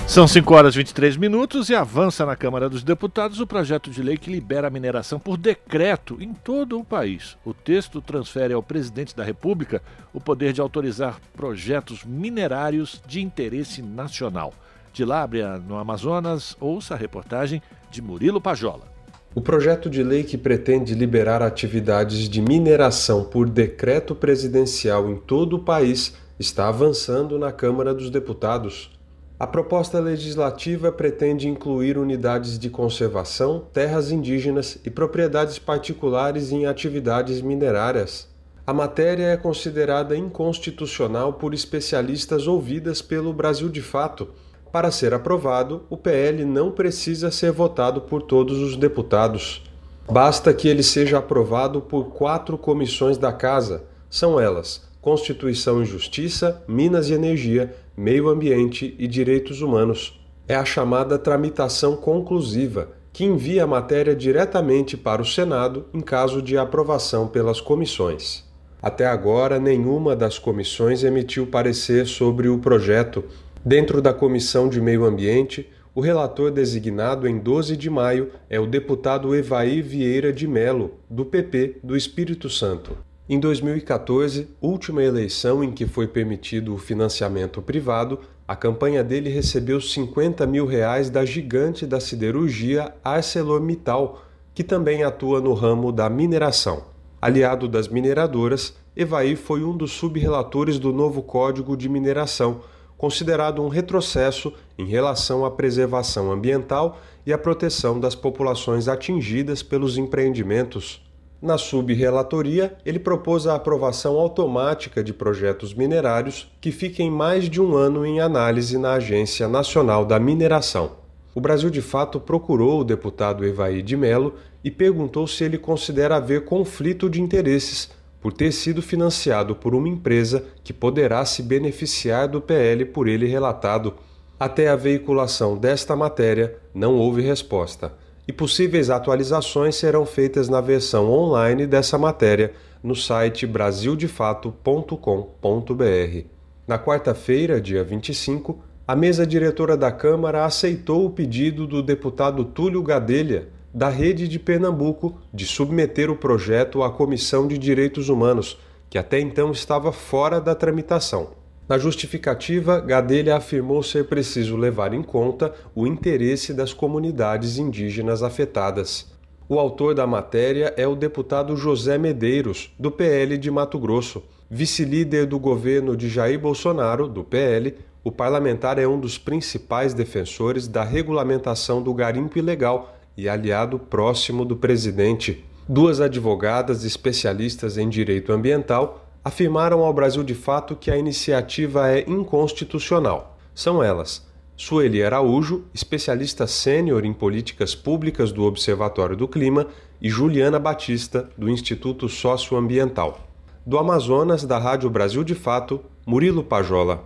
[0.08, 4.02] São 5 horas e 23 minutos e avança na Câmara dos Deputados o projeto de
[4.02, 7.36] lei que libera a mineração por decreto em todo o país.
[7.44, 9.82] O texto transfere ao presidente da República
[10.14, 14.54] o poder de autorizar projetos minerários de interesse nacional.
[14.94, 18.89] De Lábrea, no Amazonas, ouça a reportagem de Murilo Pajola.
[19.32, 25.54] O projeto de lei que pretende liberar atividades de mineração por decreto presidencial em todo
[25.54, 28.90] o país está avançando na Câmara dos Deputados.
[29.38, 37.40] A proposta legislativa pretende incluir unidades de conservação, terras indígenas e propriedades particulares em atividades
[37.40, 38.28] minerárias.
[38.66, 44.28] A matéria é considerada inconstitucional por especialistas ouvidas pelo Brasil de Fato
[44.72, 49.62] para ser aprovado, o PL não precisa ser votado por todos os deputados.
[50.10, 53.84] Basta que ele seja aprovado por quatro comissões da Casa.
[54.08, 60.20] São elas: Constituição e Justiça, Minas e Energia, Meio Ambiente e Direitos Humanos.
[60.46, 66.40] É a chamada tramitação conclusiva que envia a matéria diretamente para o Senado em caso
[66.40, 68.44] de aprovação pelas comissões.
[68.82, 73.24] Até agora, nenhuma das comissões emitiu parecer sobre o projeto.
[73.64, 78.66] Dentro da Comissão de Meio Ambiente, o relator designado em 12 de maio é o
[78.66, 82.96] deputado Evaí Vieira de Melo, do PP do Espírito Santo.
[83.28, 89.78] Em 2014, última eleição em que foi permitido o financiamento privado, a campanha dele recebeu
[89.78, 96.84] 50 mil reais da gigante da siderurgia ArcelorMittal, que também atua no ramo da mineração.
[97.20, 102.62] Aliado das mineradoras, Evaí foi um dos subrelatores do novo Código de Mineração,
[103.00, 109.96] considerado um retrocesso em relação à preservação ambiental e à proteção das populações atingidas pelos
[109.96, 111.02] empreendimentos
[111.40, 117.74] na subrelatoria, ele propôs a aprovação automática de projetos minerários que fiquem mais de um
[117.74, 120.98] ano em análise na Agência Nacional da Mineração.
[121.34, 126.16] O Brasil de Fato procurou o deputado Evaí de Melo e perguntou se ele considera
[126.16, 127.88] haver conflito de interesses
[128.20, 133.26] por ter sido financiado por uma empresa que poderá se beneficiar do PL por ele
[133.26, 133.94] relatado.
[134.38, 137.92] Até a veiculação desta matéria, não houve resposta
[138.30, 146.26] e possíveis atualizações serão feitas na versão online dessa matéria no site brasildefato.com.br.
[146.64, 152.84] Na quarta-feira, dia 25, a mesa diretora da Câmara aceitou o pedido do deputado Túlio
[152.84, 158.98] Gadelha, da Rede de Pernambuco, de submeter o projeto à Comissão de Direitos Humanos, que
[158.98, 161.30] até então estava fora da tramitação.
[161.68, 169.06] Na justificativa, Gadelha afirmou ser preciso levar em conta o interesse das comunidades indígenas afetadas.
[169.48, 174.22] O autor da matéria é o deputado José Medeiros, do PL de Mato Grosso.
[174.50, 180.66] Vice-líder do governo de Jair Bolsonaro, do PL, o parlamentar é um dos principais defensores
[180.66, 185.44] da regulamentação do garimpo ilegal e aliado próximo do presidente.
[185.68, 192.04] Duas advogadas especialistas em direito ambiental afirmaram ao Brasil de Fato que a iniciativa é
[192.08, 193.38] inconstitucional.
[193.54, 199.66] São elas Sueli Araújo, especialista sênior em políticas públicas do Observatório do Clima,
[200.02, 203.26] e Juliana Batista, do Instituto Socioambiental.
[203.66, 207.04] Do Amazonas, da Rádio Brasil de Fato, Murilo Pajola.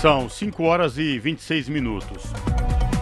[0.00, 2.24] São 5 horas e 26 minutos.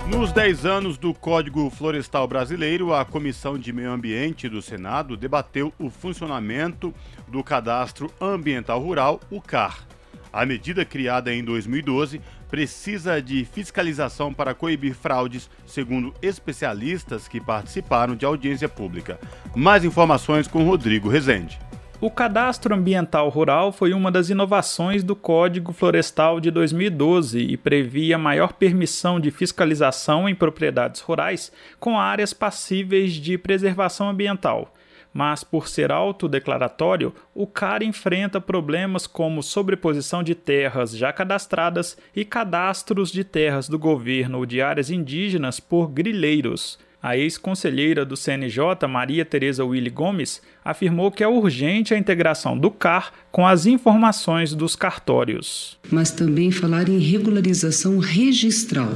[0.09, 5.73] Nos 10 anos do Código Florestal Brasileiro, a Comissão de Meio Ambiente do Senado debateu
[5.81, 6.95] o funcionamento
[7.27, 9.85] do Cadastro Ambiental Rural, o CAR.
[10.33, 18.15] A medida criada em 2012 precisa de fiscalização para coibir fraudes, segundo especialistas que participaram
[18.15, 19.19] de audiência pública.
[19.57, 21.59] Mais informações com Rodrigo Rezende.
[21.99, 28.19] O Cadastro Ambiental Rural foi uma das inovações do Código Florestal de 2012 e previa
[28.19, 34.75] maior permissão de fiscalização em propriedades rurais com áreas passíveis de preservação ambiental.
[35.11, 42.27] Mas, por ser autodeclaratório, o CAR enfrenta problemas como sobreposição de terras já cadastradas e
[42.27, 46.79] cadastros de terras do governo ou de áreas indígenas por grileiros.
[47.03, 52.71] A ex-conselheira do CNJ, Maria Tereza Willy Gomes, afirmou que é urgente a integração do
[52.71, 55.79] CAR com as informações dos cartórios.
[55.91, 58.93] Mas também falar em regularização registral,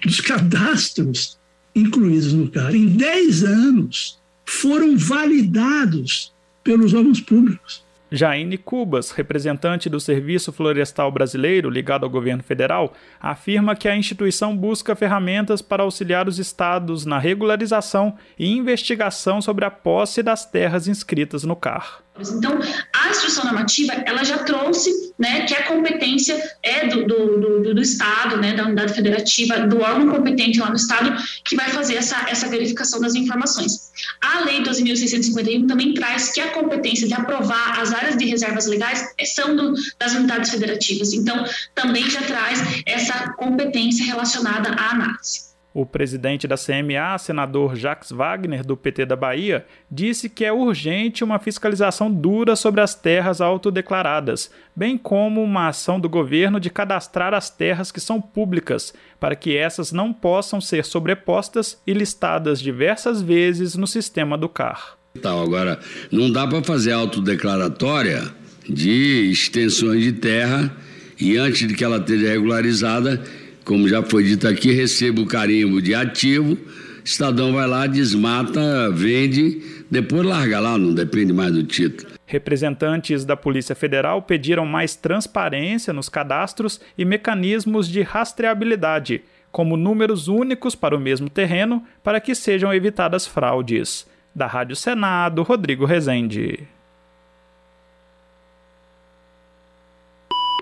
[0.03, 1.39] dos cadastros
[1.73, 6.33] incluídos no CAR em 10 anos foram validados
[6.63, 7.82] pelos órgãos públicos.
[8.15, 14.55] Jaine Cubas, representante do Serviço Florestal Brasileiro ligado ao governo federal, afirma que a instituição
[14.55, 20.87] busca ferramentas para auxiliar os estados na regularização e investigação sobre a posse das terras
[20.87, 22.03] inscritas no CAR.
[22.19, 22.59] Então,
[22.93, 27.81] a instrução normativa, ela já trouxe, né, que a competência é do, do, do, do,
[27.81, 32.29] Estado, né, da unidade federativa, do órgão competente lá no Estado, que vai fazer essa,
[32.29, 33.91] essa verificação das informações.
[34.21, 39.03] A Lei 12.651 também traz que a competência de aprovar as áreas de reservas legais
[39.33, 41.13] são do, das unidades federativas.
[41.13, 45.52] Então, também já traz essa competência relacionada à análise.
[45.73, 51.23] O presidente da CMA, senador Jacques Wagner, do PT da Bahia, disse que é urgente
[51.23, 57.33] uma fiscalização dura sobre as terras autodeclaradas, bem como uma ação do governo de cadastrar
[57.33, 63.19] as terras que são públicas, para que essas não possam ser sobrepostas e listadas diversas
[63.19, 64.95] vezes no sistema do CAR.
[65.23, 65.79] Agora,
[66.11, 68.23] não dá para fazer autodeclaratória
[68.69, 70.71] de extensões de terra
[71.19, 73.23] e antes de que ela esteja regularizada
[73.63, 76.57] como já foi dito aqui, receba o carimbo de ativo,
[77.03, 82.13] Estadão vai lá, desmata, vende, depois larga lá, não depende mais do título.
[82.25, 89.21] Representantes da Polícia Federal pediram mais transparência nos cadastros e mecanismos de rastreabilidade,
[89.51, 94.07] como números únicos para o mesmo terreno, para que sejam evitadas fraudes.
[94.33, 96.65] Da Rádio Senado, Rodrigo Rezende.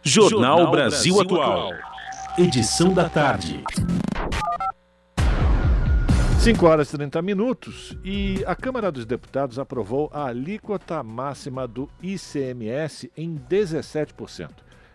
[0.04, 1.91] Jornal Brasil Atual
[2.38, 3.62] edição da tarde.
[6.40, 11.90] 5 horas e 30 minutos e a Câmara dos Deputados aprovou a alíquota máxima do
[12.02, 14.50] ICMS em 17%.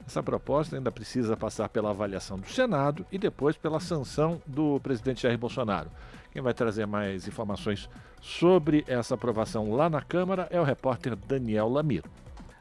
[0.06, 5.22] Essa proposta ainda precisa passar pela avaliação do Senado e depois pela sanção do presidente
[5.22, 5.90] Jair Bolsonaro.
[6.32, 7.88] Quem vai trazer mais informações
[8.20, 12.10] sobre essa aprovação lá na Câmara é o repórter Daniel Lamiro.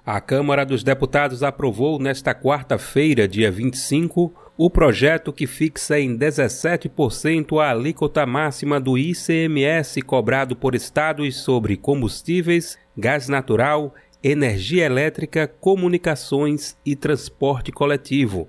[0.06, 7.62] A Câmara dos Deputados aprovou nesta quarta-feira, dia 25, o projeto que fixa em 17%
[7.62, 16.78] a alíquota máxima do ICMS cobrado por estados sobre combustíveis, gás natural, energia elétrica, comunicações
[16.86, 18.48] e transporte coletivo.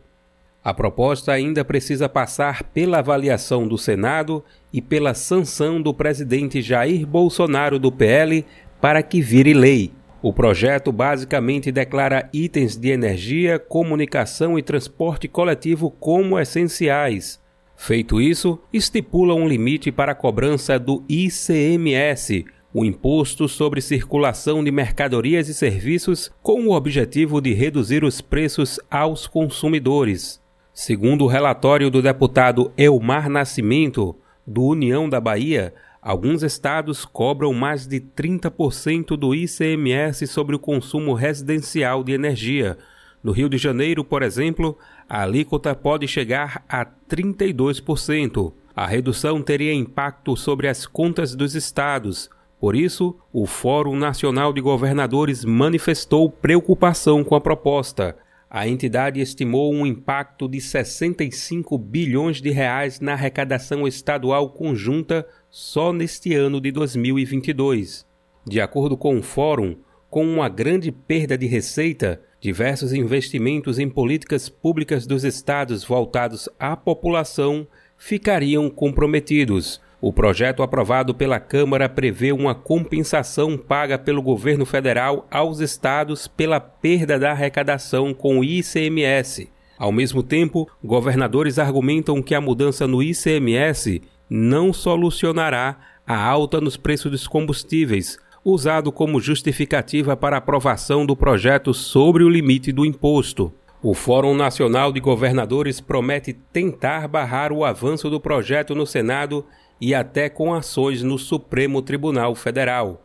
[0.63, 7.05] A proposta ainda precisa passar pela avaliação do Senado e pela sanção do presidente Jair
[7.05, 8.45] Bolsonaro do PL
[8.81, 9.93] para que vire lei.
[10.23, 17.41] O projeto basicamente declara itens de energia, comunicação e transporte coletivo como essenciais.
[17.77, 24.71] Feito isso, estipula um limite para a cobrança do ICMS, o Imposto sobre Circulação de
[24.71, 30.43] Mercadorias e Serviços, com o objetivo de reduzir os preços aos consumidores.
[30.73, 35.75] Segundo o relatório do deputado Elmar Nascimento, do União da Bahia,
[36.07, 42.79] Alguns estados cobram mais de 30% do ICMS sobre o consumo residencial de energia.
[43.25, 48.53] No Rio de Janeiro, por exemplo, a alíquota pode chegar a 32%.
[48.73, 52.31] A redução teria impacto sobre as contas dos estados.
[52.61, 58.17] Por isso, o Fórum Nacional de Governadores manifestou preocupação com a proposta.
[58.57, 65.93] A entidade estimou um impacto de 65 bilhões de reais na arrecadação estadual conjunta só
[65.93, 68.07] neste ano de 2022.
[68.47, 69.77] De acordo com o fórum,
[70.09, 76.75] com uma grande perda de receita, diversos investimentos em políticas públicas dos estados voltados à
[76.75, 79.83] população ficariam comprometidos.
[80.01, 86.61] O projeto aprovado pela Câmara prevê uma compensação paga pelo governo federal aos estados pela
[86.61, 89.49] perda da arrecadação com o ICMS.
[89.79, 96.77] Ao mesmo tempo, governadores argumentam que a mudança no ICMS não solucionará a alta nos
[96.77, 103.53] preços dos combustíveis, usado como justificativa para aprovação do projeto sobre o limite do imposto.
[103.83, 109.45] O Fórum Nacional de Governadores promete tentar barrar o avanço do projeto no Senado
[109.81, 113.03] e até com ações no Supremo Tribunal Federal.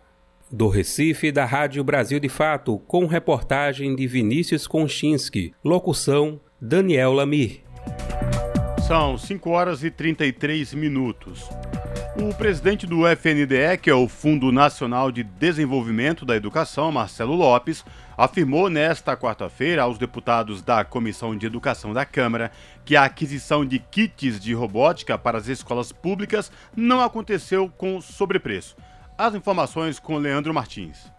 [0.52, 5.54] Do Recife, da Rádio Brasil de Fato, com reportagem de Vinícius Konchinski.
[5.64, 7.62] Locução: Daniel Lamir.
[8.86, 11.50] São 5 horas e 33 minutos.
[12.18, 17.86] O presidente do FNDE, que é o Fundo Nacional de Desenvolvimento da Educação, Marcelo Lopes,
[18.18, 22.52] afirmou nesta quarta-feira aos deputados da Comissão de Educação da Câmara
[22.86, 28.76] que a aquisição de kits de robótica para as escolas públicas não aconteceu com sobrepreço.
[29.18, 31.12] As informações com Leandro Martins.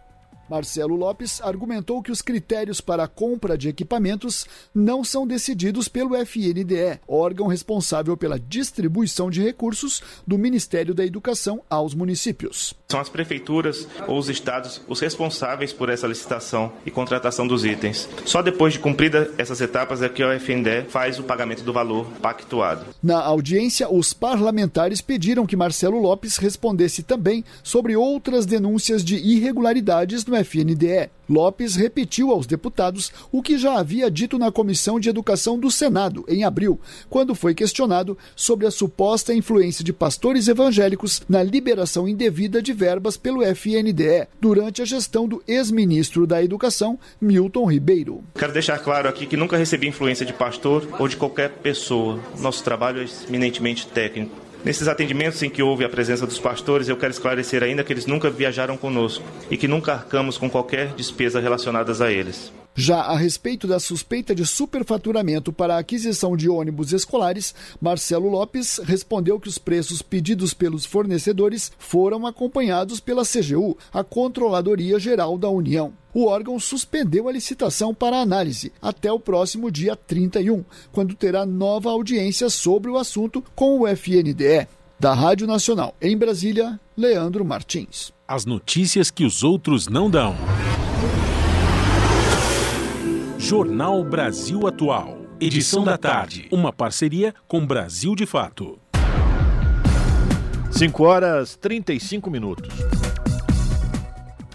[0.49, 6.15] Marcelo Lopes argumentou que os critérios para a compra de equipamentos não são decididos pelo
[6.15, 12.73] FNDE, órgão responsável pela distribuição de recursos do Ministério da Educação aos municípios.
[12.89, 18.07] São as prefeituras ou os estados os responsáveis por essa licitação e contratação dos itens.
[18.25, 22.05] Só depois de cumprida essas etapas é que o FNDE faz o pagamento do valor
[22.21, 22.85] pactuado.
[23.01, 30.25] Na audiência, os parlamentares pediram que Marcelo Lopes respondesse também sobre outras denúncias de irregularidades
[30.25, 31.09] no no FNDE.
[31.29, 36.25] Lopes repetiu aos deputados o que já havia dito na Comissão de Educação do Senado,
[36.27, 36.79] em abril,
[37.09, 43.15] quando foi questionado sobre a suposta influência de pastores evangélicos na liberação indevida de verbas
[43.15, 48.23] pelo FNDE, durante a gestão do ex-ministro da Educação, Milton Ribeiro.
[48.35, 52.19] Quero deixar claro aqui que nunca recebi influência de pastor ou de qualquer pessoa.
[52.39, 54.42] Nosso trabalho é eminentemente técnico.
[54.63, 58.05] Nesses atendimentos em que houve a presença dos pastores, eu quero esclarecer ainda que eles
[58.05, 62.51] nunca viajaram conosco e que nunca arcamos com qualquer despesa relacionadas a eles.
[62.75, 68.79] Já a respeito da suspeita de superfaturamento para a aquisição de ônibus escolares, Marcelo Lopes
[68.83, 75.49] respondeu que os preços pedidos pelos fornecedores foram acompanhados pela CGU, a Controladoria Geral da
[75.49, 75.93] União.
[76.13, 81.89] O órgão suspendeu a licitação para análise até o próximo dia 31, quando terá nova
[81.89, 84.67] audiência sobre o assunto com o FNDE.
[84.99, 88.11] Da Rádio Nacional em Brasília, Leandro Martins.
[88.27, 90.35] As notícias que os outros não dão.
[93.45, 95.17] Jornal Brasil Atual.
[95.37, 96.47] Edição da tarde.
[96.49, 98.79] Uma parceria com Brasil de Fato.
[100.71, 102.69] 5 horas 35 minutos.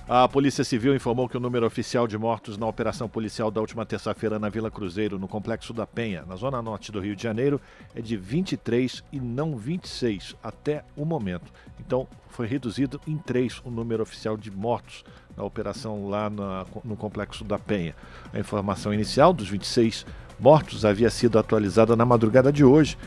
[0.08, 3.84] A Polícia Civil informou que o número oficial de mortos na operação policial da última
[3.84, 7.60] terça-feira na Vila Cruzeiro, no Complexo da Penha, na zona norte do Rio de Janeiro,
[7.94, 11.52] é de 23 e não 26 até o momento.
[11.78, 15.04] Então, foi reduzido em 3 o número oficial de mortos
[15.38, 17.94] na operação lá na, no Complexo da Penha.
[18.32, 20.04] A informação inicial dos 26
[20.38, 22.98] mortos havia sido atualizada na madrugada de hoje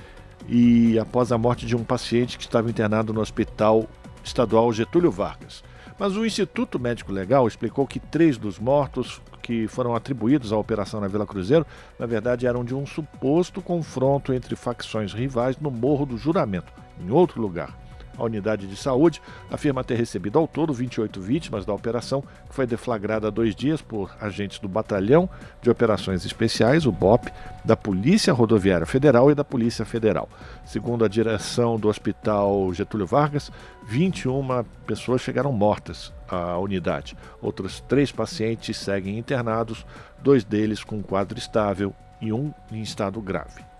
[0.47, 3.85] e após a morte de um paciente que estava internado no Hospital
[4.23, 5.61] Estadual Getúlio Vargas.
[5.99, 11.01] Mas o Instituto Médico Legal explicou que três dos mortos que foram atribuídos à operação
[11.01, 11.65] na Vila Cruzeiro,
[11.99, 17.11] na verdade, eram de um suposto confronto entre facções rivais no Morro do Juramento, em
[17.11, 17.77] outro lugar.
[18.21, 19.19] A unidade de saúde
[19.49, 23.81] afirma ter recebido ao todo 28 vítimas da operação, que foi deflagrada há dois dias
[23.81, 25.27] por agentes do Batalhão
[25.59, 27.31] de Operações Especiais, o BOP,
[27.65, 30.29] da Polícia Rodoviária Federal e da Polícia Federal.
[30.63, 33.51] Segundo a direção do Hospital Getúlio Vargas,
[33.87, 37.17] 21 pessoas chegaram mortas à unidade.
[37.41, 39.83] Outros três pacientes seguem internados,
[40.21, 41.91] dois deles com quadro estável
[42.21, 43.70] e um em estado grave.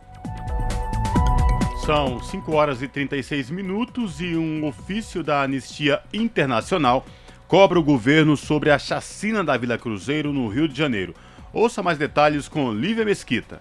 [1.85, 7.03] São 5 horas e 36 minutos e um ofício da Anistia Internacional
[7.47, 11.15] cobra o governo sobre a chacina da Vila Cruzeiro no Rio de Janeiro.
[11.51, 13.59] Ouça mais detalhes com Lívia Mesquita.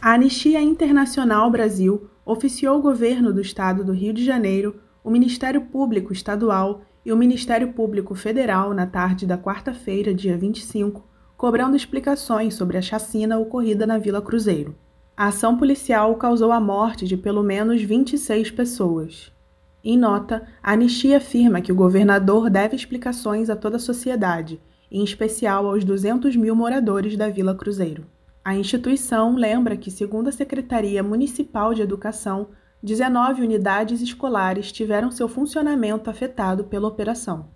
[0.00, 5.60] A Anistia Internacional Brasil oficiou o governo do estado do Rio de Janeiro, o Ministério
[5.60, 11.04] Público Estadual e o Ministério Público Federal na tarde da quarta-feira, dia 25,
[11.36, 14.76] cobrando explicações sobre a chacina ocorrida na Vila Cruzeiro.
[15.16, 19.32] A ação policial causou a morte de pelo menos 26 pessoas.
[19.84, 24.60] Em nota, a anistia afirma que o governador deve explicações a toda a sociedade,
[24.90, 28.06] em especial aos 200 mil moradores da Vila Cruzeiro.
[28.44, 32.48] A instituição lembra que, segundo a Secretaria Municipal de Educação,
[32.82, 37.53] 19 unidades escolares tiveram seu funcionamento afetado pela operação.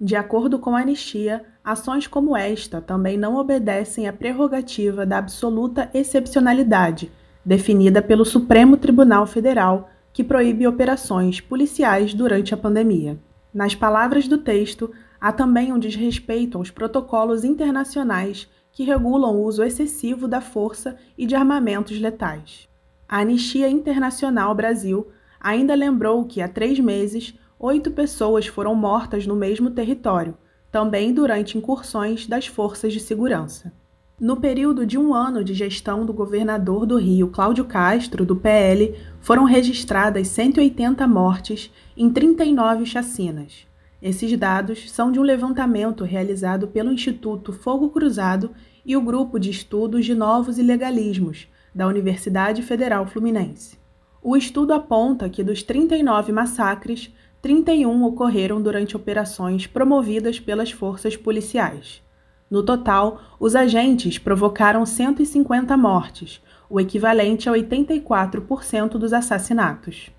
[0.00, 5.90] De acordo com a anistia, ações como esta também não obedecem à prerrogativa da absoluta
[5.92, 7.12] excepcionalidade,
[7.44, 13.18] definida pelo Supremo Tribunal Federal, que proíbe operações policiais durante a pandemia.
[13.52, 14.90] Nas palavras do texto,
[15.20, 21.26] há também um desrespeito aos protocolos internacionais que regulam o uso excessivo da força e
[21.26, 22.66] de armamentos letais.
[23.06, 29.36] A Anistia Internacional Brasil ainda lembrou que há três meses oito pessoas foram mortas no
[29.36, 30.34] mesmo território,
[30.72, 33.70] também durante incursões das forças de segurança.
[34.18, 38.94] No período de um ano de gestão do governador do Rio, Cláudio Castro, do PL,
[39.20, 43.66] foram registradas 180 mortes em 39 chacinas.
[44.00, 48.50] Esses dados são de um levantamento realizado pelo Instituto Fogo Cruzado
[48.86, 53.78] e o Grupo de Estudos de Novos Ilegalismos, da Universidade Federal Fluminense.
[54.22, 57.10] O estudo aponta que dos 39 massacres,
[57.42, 62.02] 31 ocorreram durante operações promovidas pelas forças policiais.
[62.50, 70.10] No total, os agentes provocaram 150 mortes, o equivalente a 84% dos assassinatos.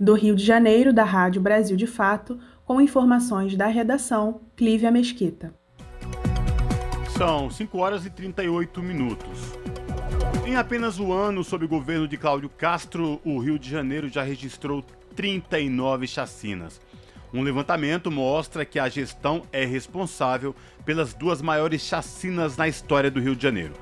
[0.00, 5.54] Do Rio de Janeiro, da Rádio Brasil de Fato, com informações da redação, Clívia Mesquita.
[7.16, 9.52] São 5 horas e 38 minutos.
[10.44, 14.22] Em apenas um ano sob o governo de Cláudio Castro, o Rio de Janeiro já
[14.22, 14.82] registrou
[15.14, 16.80] 39 chacinas.
[17.32, 20.54] Um levantamento mostra que a gestão é responsável
[20.84, 23.74] pelas duas maiores chacinas na história do Rio de Janeiro.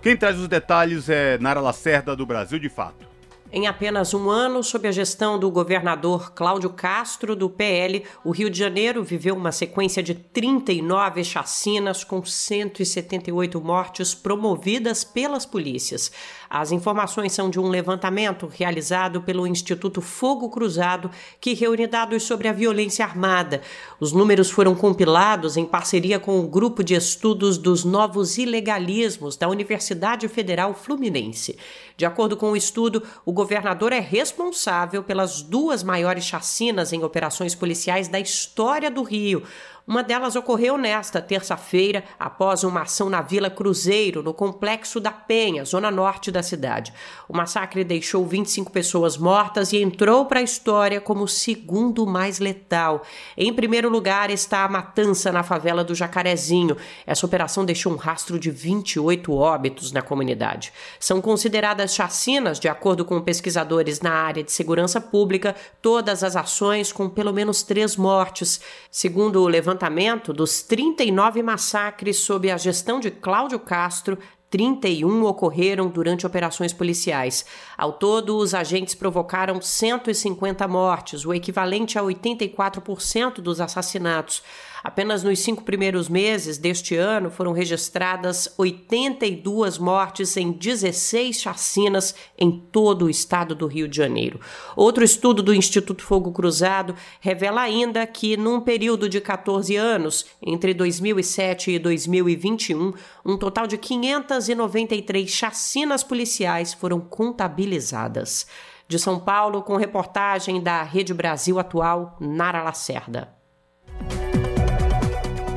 [0.00, 3.15] Quem traz os detalhes é Nara Lacerda, do Brasil de Fato.
[3.56, 8.50] Em apenas um ano, sob a gestão do governador Cláudio Castro, do PL, o Rio
[8.50, 16.12] de Janeiro viveu uma sequência de 39 chacinas com 178 mortes promovidas pelas polícias.
[16.50, 22.48] As informações são de um levantamento realizado pelo Instituto Fogo Cruzado, que reúne dados sobre
[22.48, 23.62] a violência armada.
[23.98, 29.48] Os números foram compilados em parceria com o Grupo de Estudos dos Novos Ilegalismos da
[29.48, 31.56] Universidade Federal Fluminense.
[31.96, 37.54] De acordo com o estudo, o governador é responsável pelas duas maiores chacinas em operações
[37.54, 39.44] policiais da história do Rio.
[39.88, 45.64] Uma delas ocorreu nesta terça-feira, após uma ação na Vila Cruzeiro, no Complexo da Penha,
[45.64, 46.92] zona norte da cidade.
[47.28, 52.40] O massacre deixou 25 pessoas mortas e entrou para a história como o segundo mais
[52.40, 53.04] letal.
[53.36, 56.76] Em primeiro lugar está a matança na favela do Jacarezinho.
[57.06, 60.72] Essa operação deixou um rastro de 28 óbitos na comunidade.
[60.98, 66.90] São consideradas chacinas, de acordo com pesquisadores na área de segurança pública, todas as ações
[66.90, 68.60] com pelo menos três mortes.
[68.90, 74.18] Segundo o levantamento levantamento dos 39 massacres sob a gestão de Cláudio Castro,
[74.48, 77.44] 31 ocorreram durante operações policiais.
[77.76, 84.42] Ao todo, os agentes provocaram 150 mortes, o equivalente a 84% dos assassinatos.
[84.86, 92.52] Apenas nos cinco primeiros meses deste ano foram registradas 82 mortes em 16 chacinas em
[92.70, 94.38] todo o estado do Rio de Janeiro.
[94.76, 100.72] Outro estudo do Instituto Fogo Cruzado revela ainda que, num período de 14 anos, entre
[100.72, 102.92] 2007 e 2021,
[103.24, 108.46] um total de 593 chacinas policiais foram contabilizadas.
[108.86, 113.35] De São Paulo, com reportagem da Rede Brasil Atual, Nara Lacerda.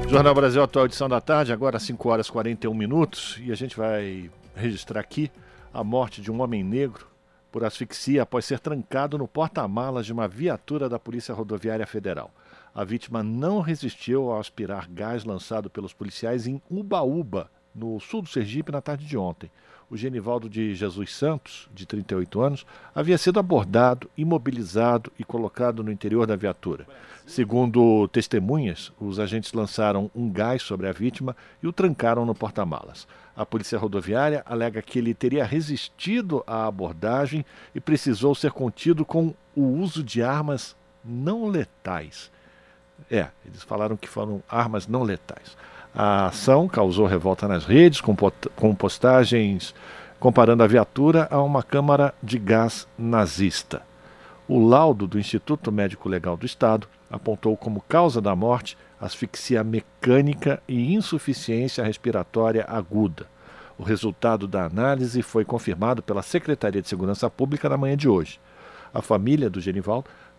[0.09, 3.77] Jornal Brasil Atual, edição da tarde, agora 5 horas e 41 minutos, e a gente
[3.77, 5.31] vai registrar aqui
[5.71, 7.07] a morte de um homem negro
[7.51, 12.31] por asfixia após ser trancado no porta-malas de uma viatura da Polícia Rodoviária Federal.
[12.73, 18.29] A vítima não resistiu ao aspirar gás lançado pelos policiais em Ubaúba, no sul do
[18.29, 19.51] Sergipe, na tarde de ontem.
[19.89, 25.91] O Genivaldo de Jesus Santos, de 38 anos, havia sido abordado, imobilizado e colocado no
[25.91, 26.85] interior da viatura.
[27.25, 33.07] Segundo testemunhas, os agentes lançaram um gás sobre a vítima e o trancaram no porta-malas.
[33.35, 39.33] A polícia rodoviária alega que ele teria resistido à abordagem e precisou ser contido com
[39.55, 42.31] o uso de armas não letais.
[43.09, 45.57] É, eles falaram que foram armas não letais.
[45.93, 49.73] A ação causou revolta nas redes, com postagens
[50.19, 53.81] comparando a viatura a uma câmara de gás nazista.
[54.47, 60.61] O laudo do Instituto Médico Legal do Estado apontou como causa da morte asfixia mecânica
[60.67, 63.27] e insuficiência respiratória aguda.
[63.77, 68.41] O resultado da análise foi confirmado pela Secretaria de Segurança Pública na manhã de hoje.
[68.93, 70.09] A família do Genivaldo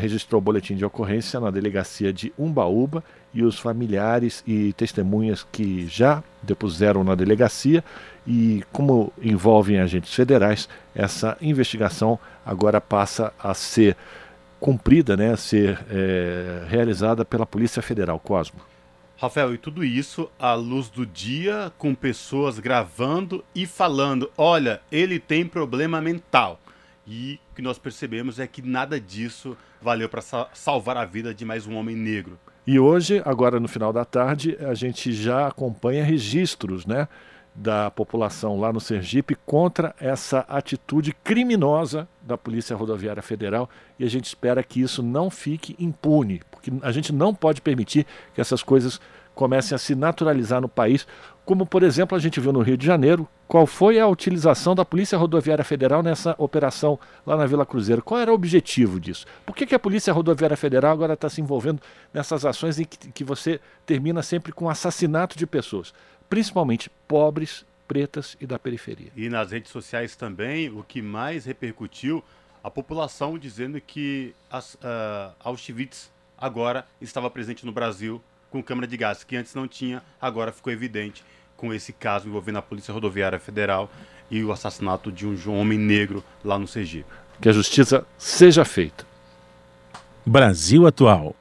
[0.00, 5.86] registrou o boletim de ocorrência na delegacia de Umbaúba e os familiares e testemunhas que
[5.86, 7.84] já depuseram na delegacia
[8.26, 13.96] e como envolvem agentes federais, essa investigação agora passa a ser
[14.60, 18.18] cumprida, né, a ser é, realizada pela Polícia Federal.
[18.18, 18.60] Cosmo.
[19.16, 25.18] Rafael, e tudo isso à luz do dia, com pessoas gravando e falando: olha, ele
[25.18, 26.60] tem problema mental.
[27.08, 30.20] E o que nós percebemos é que nada disso valeu para
[30.52, 32.38] salvar a vida de mais um homem negro.
[32.66, 37.08] E hoje, agora no final da tarde, a gente já acompanha registros, né?
[37.58, 44.08] da população lá no Sergipe contra essa atitude criminosa da Polícia Rodoviária Federal e a
[44.08, 48.62] gente espera que isso não fique impune, porque a gente não pode permitir que essas
[48.62, 49.00] coisas
[49.34, 51.06] comecem a se naturalizar no país,
[51.48, 54.84] como por exemplo a gente viu no Rio de Janeiro, qual foi a utilização da
[54.84, 58.02] Polícia Rodoviária Federal nessa operação lá na Vila Cruzeiro?
[58.02, 59.24] Qual era o objetivo disso?
[59.46, 61.80] Por que, que a Polícia Rodoviária Federal agora está se envolvendo
[62.12, 65.94] nessas ações em que, que você termina sempre com assassinato de pessoas?
[66.28, 69.10] principalmente pobres, pretas e da periferia.
[69.16, 72.22] E nas redes sociais também, o que mais repercutiu,
[72.62, 78.96] a população dizendo que as, uh, Auschwitz agora estava presente no Brasil com câmara de
[78.96, 81.24] gás, que antes não tinha, agora ficou evidente
[81.56, 83.90] com esse caso envolvendo a Polícia Rodoviária Federal
[84.30, 87.10] e o assassinato de um homem negro lá no Sergipe.
[87.40, 89.06] Que a justiça seja feita.
[90.24, 91.34] Brasil Atual.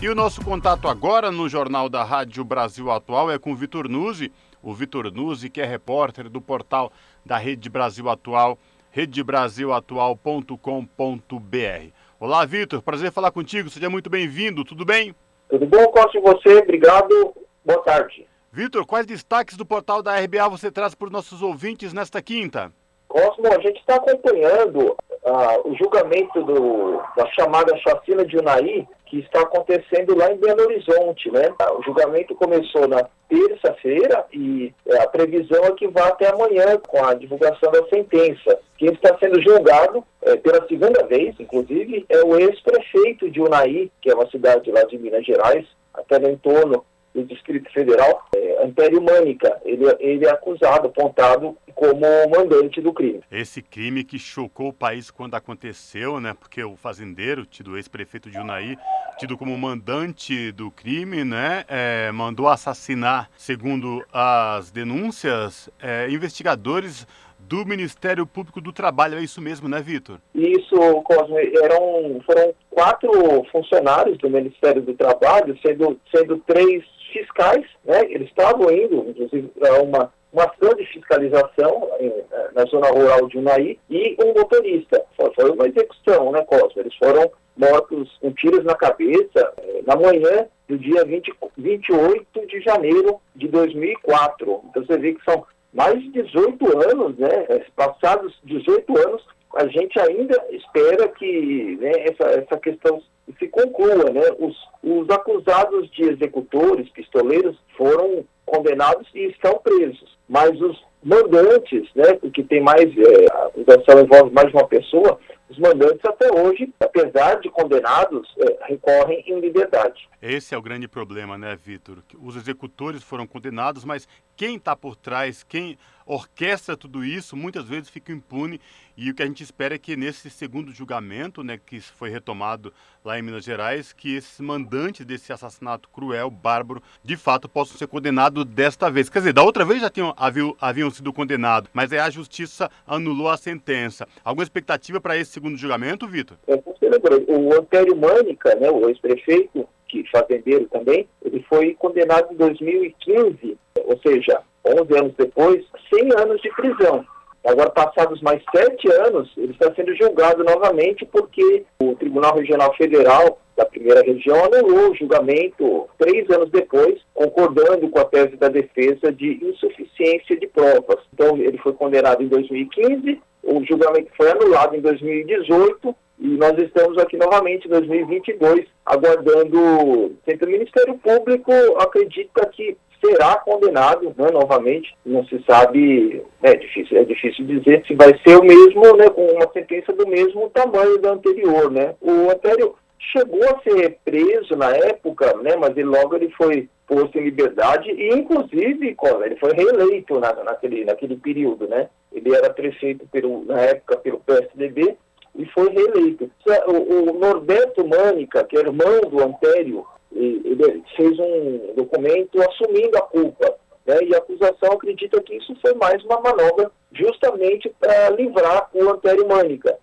[0.00, 3.88] E o nosso contato agora no Jornal da Rádio Brasil Atual é com o Vitor
[3.88, 4.30] Nuzzi,
[4.62, 6.92] o Vitor Nuzzi, que é repórter do portal
[7.24, 8.58] da Rede Brasil Atual,
[8.94, 11.90] redebrasilatual.com.br.
[12.20, 15.12] Olá, Vitor, prazer falar contigo, seja muito bem-vindo, tudo bem?
[15.50, 16.58] Tudo bom, Costa, e você?
[16.58, 17.34] Obrigado,
[17.64, 18.24] boa tarde.
[18.52, 22.72] Vitor, quais destaques do portal da RBA você traz para os nossos ouvintes nesta quinta?
[23.08, 29.20] Cosmo, a gente está acompanhando uh, o julgamento do, da chamada chacina de Unai, que
[29.20, 31.30] está acontecendo lá em Belo Horizonte.
[31.30, 31.54] Né?
[31.78, 37.04] O julgamento começou na terça-feira e eh, a previsão é que vá até amanhã com
[37.04, 38.58] a divulgação da sentença.
[38.76, 44.10] Quem está sendo julgado é, pela segunda vez, inclusive, é o ex-prefeito de Unai, que
[44.10, 46.84] é uma cidade lá de Minas Gerais, até no entorno
[47.14, 49.60] do Distrito Federal, é, Império Mânica.
[49.64, 53.20] Ele, ele é acusado, apontado como mandante do crime.
[53.30, 56.34] Esse crime que chocou o país quando aconteceu, né?
[56.38, 58.76] Porque o fazendeiro, tido ex-prefeito de Unai,
[59.18, 61.64] tido como mandante do crime, né?
[61.68, 67.06] É, mandou assassinar, segundo as denúncias, é, investigadores
[67.48, 69.18] do Ministério Público do Trabalho.
[69.18, 70.18] É isso mesmo, né, Vitor?
[70.34, 71.52] Isso, Cosme.
[71.62, 73.10] Eram, foram quatro
[73.52, 76.84] funcionários do Ministério do Trabalho, sendo, sendo três
[77.14, 78.02] fiscais, né?
[78.10, 83.38] Eles estavam indo, inclusive, para uma, uma ação de fiscalização eh, na zona rural de
[83.38, 85.02] Unai e um motorista.
[85.16, 86.82] Foi, uma execução, né, Cosme?
[86.82, 92.60] Eles foram mortos com tiros na cabeça eh, na manhã do dia 20, 28 de
[92.60, 94.62] janeiro de 2004.
[94.70, 97.28] Então você vê que são mais de 18 anos, né?
[97.74, 99.22] Passados 18 anos,
[99.56, 103.02] a gente ainda espera que né, essa, essa questão
[103.38, 104.22] se conclua, né?
[104.38, 110.16] Os, os acusados de executores, pistoleiros, foram condenados e estão presos.
[110.28, 115.18] Mas os mandantes, né, porque tem mais, é, a acusação envolve mais de uma pessoa,
[115.54, 120.08] os mandantes até hoje, apesar de condenados, é, recorrem em liberdade.
[120.20, 121.98] Esse é o grande problema, né, Vitor?
[122.20, 127.88] Os executores foram condenados, mas quem está por trás, quem orquestra tudo isso, muitas vezes
[127.88, 128.60] fica impune.
[128.96, 132.72] E o que a gente espera é que nesse segundo julgamento, né, que foi retomado
[133.04, 137.86] lá em Minas Gerais, que esses mandantes desse assassinato cruel, bárbaro, de fato possam ser
[137.86, 139.08] condenados desta vez.
[139.08, 142.70] Quer dizer, da outra vez já tinham, haviam, haviam sido condenados, mas aí a justiça
[142.86, 144.06] anulou a sentença.
[144.24, 146.38] Alguma expectativa para esse segundo julgamento, Vitor?
[146.48, 153.58] É, o Antônio Mânica, né, o ex-prefeito, que fazendeiro também, ele foi condenado em 2015,
[153.84, 157.04] ou seja, 11 anos depois, 100 anos de prisão.
[157.44, 163.38] Agora, passados mais sete anos, ele está sendo julgado novamente porque o Tribunal Regional Federal
[163.54, 169.12] da primeira região anulou o julgamento três anos depois, concordando com a tese da defesa
[169.12, 171.04] de insuficiência de provas.
[171.12, 176.96] Então, ele foi condenado em 2015, o julgamento foi anulado em 2018 e nós estamos
[176.98, 179.58] aqui novamente em 2022 aguardando.
[179.60, 184.94] O Ministério Público acredita que será condenado né, novamente.
[185.04, 189.26] Não se sabe, é difícil, é difícil dizer se vai ser o mesmo, né, com
[189.26, 191.70] uma sentença do mesmo tamanho da anterior.
[191.70, 191.94] Né.
[192.00, 192.76] O anterior
[193.12, 197.90] chegou a ser preso na época, né, mas ele, logo ele foi posto em liberdade
[197.90, 201.66] e, inclusive, ele foi reeleito na, naquele, naquele período.
[201.66, 201.88] Né.
[202.12, 204.96] Ele era prefeito, pelo, na época, pelo PSDB
[205.36, 206.30] e foi reeleito.
[206.66, 213.02] O, o Norberto Mânica, que é irmão do Antério, ele fez um documento assumindo a
[213.02, 213.54] culpa.
[213.86, 218.88] Né, e a acusação acredita que isso foi mais uma manobra justamente para livrar o
[218.88, 219.76] Antério Mânica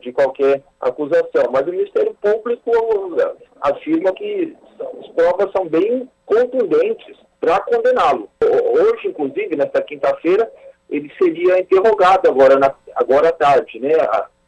[0.00, 1.50] de qualquer acusação.
[1.52, 2.70] Mas o Ministério Público
[3.60, 4.56] afirma que
[5.00, 8.28] as provas são bem contundentes para condená-lo.
[8.42, 10.50] Hoje, inclusive, nesta quinta-feira,
[10.90, 13.78] ele seria interrogado agora, na, agora à tarde.
[13.78, 13.92] Né?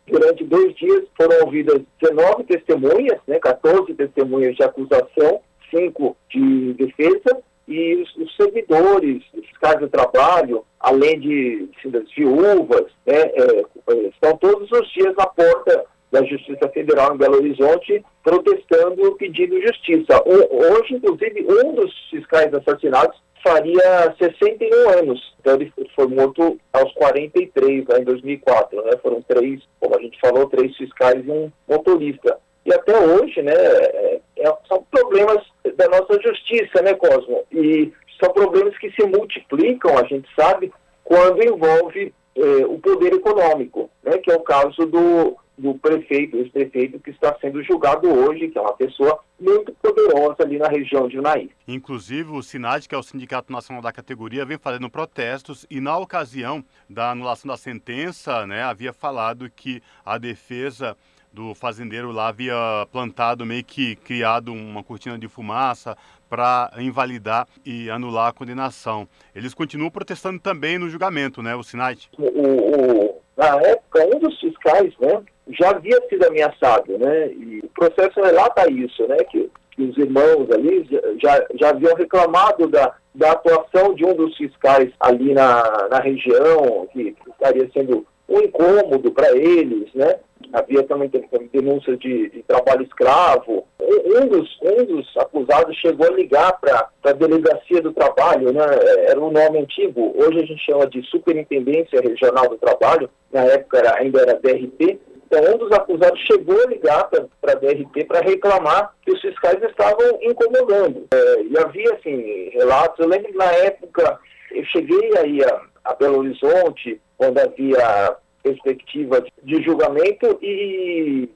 [0.07, 5.41] Durante dois dias foram ouvidas 19 testemunhas, né, 14 testemunhas de acusação,
[5.71, 12.11] 5 de defesa, e os, os servidores, os fiscais do trabalho, além de assim, das
[12.13, 13.65] viúvas, né, é,
[14.09, 20.23] estão todos os dias na porta da Justiça Federal em Belo Horizonte protestando, pedindo justiça.
[20.27, 25.35] Hoje, inclusive, um dos fiscais assassinados faria 61 anos.
[25.41, 28.83] Então ele foi morto aos 43, lá em 2004.
[28.85, 28.93] Né?
[29.03, 32.39] Foram três, como a gente falou, três fiscais e um motorista.
[32.67, 35.43] E até hoje, né, é, é, são problemas
[35.77, 37.43] da nossa justiça, né, Cosmo?
[37.51, 40.71] E são problemas que se multiplicam, a gente sabe,
[41.03, 46.99] quando envolve é, o poder econômico, né, que é o caso do, do prefeito, ex-prefeito
[46.99, 51.19] que está sendo julgado hoje, que é uma pessoa muito poderosa ali na região de
[51.19, 51.51] Unai.
[51.69, 55.99] Inclusive, o SINAD, que é o Sindicato Nacional da Categoria, vem fazendo protestos e, na
[55.99, 60.97] ocasião da anulação da sentença, né, havia falado que a defesa
[61.33, 62.55] do fazendeiro lá havia
[62.91, 65.97] plantado, meio que criado uma cortina de fumaça
[66.31, 69.09] para invalidar e anular a condenação.
[69.35, 72.09] Eles continuam protestando também no julgamento, né, o SINAD?
[72.17, 75.21] O, o, na época, um dos fiscais, né,
[75.59, 77.29] já havia sido ameaçado, né?
[77.33, 79.17] E o processo relata isso, né?
[79.25, 80.87] Que, que os irmãos ali
[81.21, 86.87] já, já haviam reclamado da, da atuação de um dos fiscais ali na, na região,
[86.93, 90.17] que estaria sendo um incômodo para eles, né?
[90.53, 91.11] Havia também
[91.53, 93.67] denúncias de, de, trabalho escravo.
[93.81, 98.65] Um, dos, um dos acusados chegou a ligar para a delegacia do trabalho, né?
[99.07, 100.13] Era um nome antigo.
[100.17, 103.09] Hoje a gente chama de Superintendência Regional do Trabalho.
[103.33, 104.99] Na época era, ainda era DRT.
[105.27, 109.63] Então, um dos acusados chegou a ligar para a DRT para reclamar que os fiscais
[109.63, 111.07] estavam incomodando.
[111.15, 112.99] É, e havia, assim, relatos.
[112.99, 114.19] Eu lembro que na época
[114.51, 121.29] eu cheguei aí a, a Belo Horizonte, quando havia perspectiva de julgamento e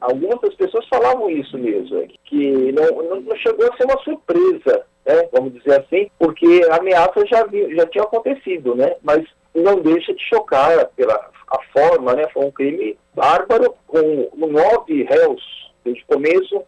[0.00, 5.28] algumas das pessoas falavam isso mesmo, que não, não chegou a ser uma surpresa, né,
[5.32, 9.24] vamos dizer assim, porque a ameaça já, já tinha acontecido, né, mas
[9.54, 15.64] não deixa de chocar pela a forma, né, foi um crime bárbaro com nove réus
[15.84, 16.62] desde o começo,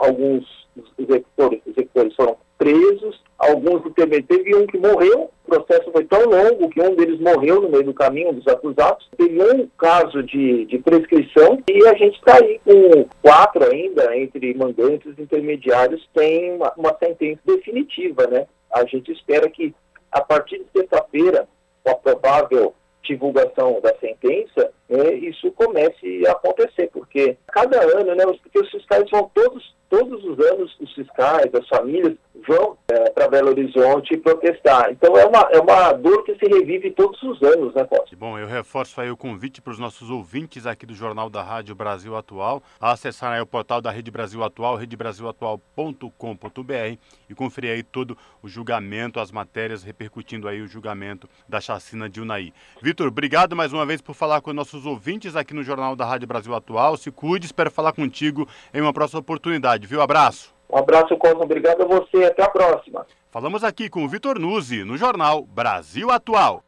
[0.00, 0.68] alguns
[0.98, 4.26] executores, executores foram presos, alguns intermediários.
[4.28, 7.84] Teve um que morreu, o processo foi tão longo que um deles morreu no meio
[7.84, 9.08] do caminho, um dos acusados.
[9.16, 14.52] Teve um caso de, de prescrição e a gente está aí com quatro ainda, entre
[14.52, 18.46] mandantes intermediários, tem uma, uma sentença definitiva, né?
[18.70, 19.74] A gente espera que
[20.12, 21.48] a partir de sexta-feira,
[21.82, 28.24] com a provável divulgação da sentença, né, isso comece a acontecer, porque cada ano, né,
[28.26, 32.14] porque os fiscais vão todos, todos os anos, os fiscais, as famílias,
[32.46, 34.90] vão é, para Belo Horizonte protestar.
[34.90, 38.16] Então é uma, é uma dor que se revive todos os anos, né, Costa?
[38.16, 41.74] Bom, eu reforço aí o convite para os nossos ouvintes aqui do Jornal da Rádio
[41.74, 47.82] Brasil Atual a acessar aí o portal da Rede Brasil Atual, redebrasilatual.com.br e conferir aí
[47.82, 52.52] todo o julgamento, as matérias repercutindo aí o julgamento da chacina de Unai.
[52.82, 56.28] Vitor, obrigado mais uma vez por falar com nossos ouvintes aqui no Jornal da Rádio
[56.28, 56.96] Brasil Atual.
[56.96, 60.02] Se cuide, espero falar contigo em uma próxima oportunidade, viu?
[60.02, 60.59] Abraço.
[60.72, 61.42] Um abraço, Cosmo.
[61.42, 62.24] Obrigado a você.
[62.24, 63.06] Até a próxima.
[63.30, 66.62] Falamos aqui com o Vitor Nuzzi, no jornal Brasil Atual.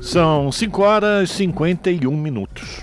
[0.00, 2.82] São 5 horas e 51 minutos.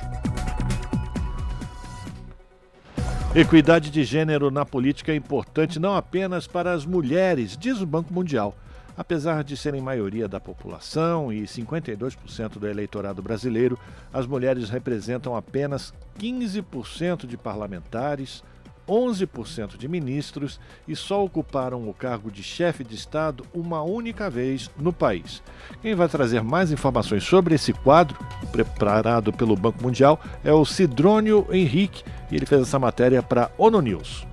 [3.35, 8.11] Equidade de gênero na política é importante não apenas para as mulheres, diz o Banco
[8.11, 8.55] Mundial.
[8.99, 13.79] Apesar de serem maioria da população e 52% do eleitorado brasileiro,
[14.11, 18.43] as mulheres representam apenas 15% de parlamentares,
[18.85, 24.69] 11% de ministros e só ocuparam o cargo de chefe de Estado uma única vez
[24.77, 25.41] no país.
[25.81, 28.19] Quem vai trazer mais informações sobre esse quadro,
[28.51, 33.51] preparado pelo Banco Mundial, é o Sidrônio Henrique, e ele fez essa matéria para a
[33.57, 34.28] ONU News.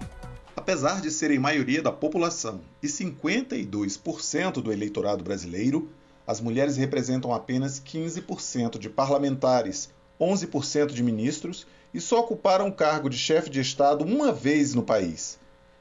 [0.67, 5.89] Apesar de serem maioria da população e 52% do eleitorado brasileiro,
[6.27, 9.91] as mulheres representam apenas 15% de parlamentares,
[10.21, 14.83] 11% de ministros e só ocuparam o cargo de chefe de Estado uma vez no
[14.83, 15.39] país.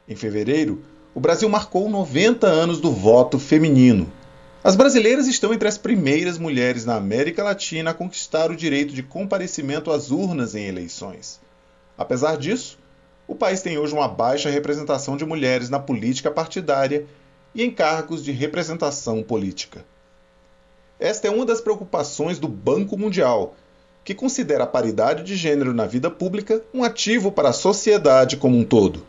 [0.08, 4.14] Em fevereiro, o Brasil marcou 90 anos do voto feminino.
[4.64, 9.02] As brasileiras estão entre as primeiras mulheres na América Latina a conquistar o direito de
[9.02, 11.42] comparecimento às urnas em eleições.
[11.98, 12.78] Apesar disso,
[13.28, 17.06] o país tem hoje uma baixa representação de mulheres na política partidária
[17.54, 19.84] e em cargos de representação política.
[21.00, 23.56] Esta é uma das preocupações do Banco Mundial,
[24.04, 28.58] que considera a paridade de gênero na vida pública um ativo para a sociedade como
[28.58, 29.04] um todo.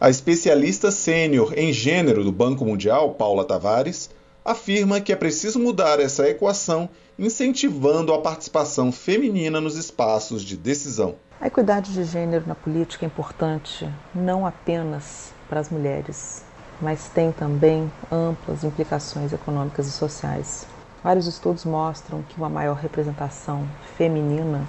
[0.00, 4.10] A especialista sênior em gênero do Banco Mundial, Paula Tavares,
[4.44, 6.88] afirma que é preciso mudar essa equação,
[7.18, 11.14] incentivando a participação feminina nos espaços de decisão.
[11.38, 16.42] A equidade de gênero na política é importante não apenas para as mulheres,
[16.80, 20.66] mas tem também amplas implicações econômicas e sociais.
[21.04, 23.68] Vários estudos mostram que uma maior representação
[23.98, 24.64] feminina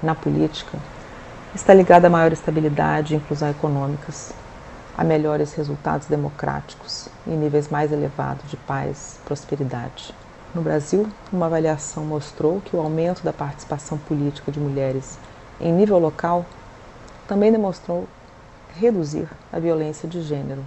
[0.00, 0.78] na política
[1.56, 4.32] está ligada a maior estabilidade e inclusão econômicas,
[4.96, 10.14] a melhores resultados democráticos e níveis mais elevados de paz e prosperidade.
[10.54, 15.18] No Brasil, uma avaliação mostrou que o aumento da participação política de mulheres
[15.60, 16.46] em nível local,
[17.26, 18.08] também demonstrou
[18.74, 20.64] reduzir a violência de gênero.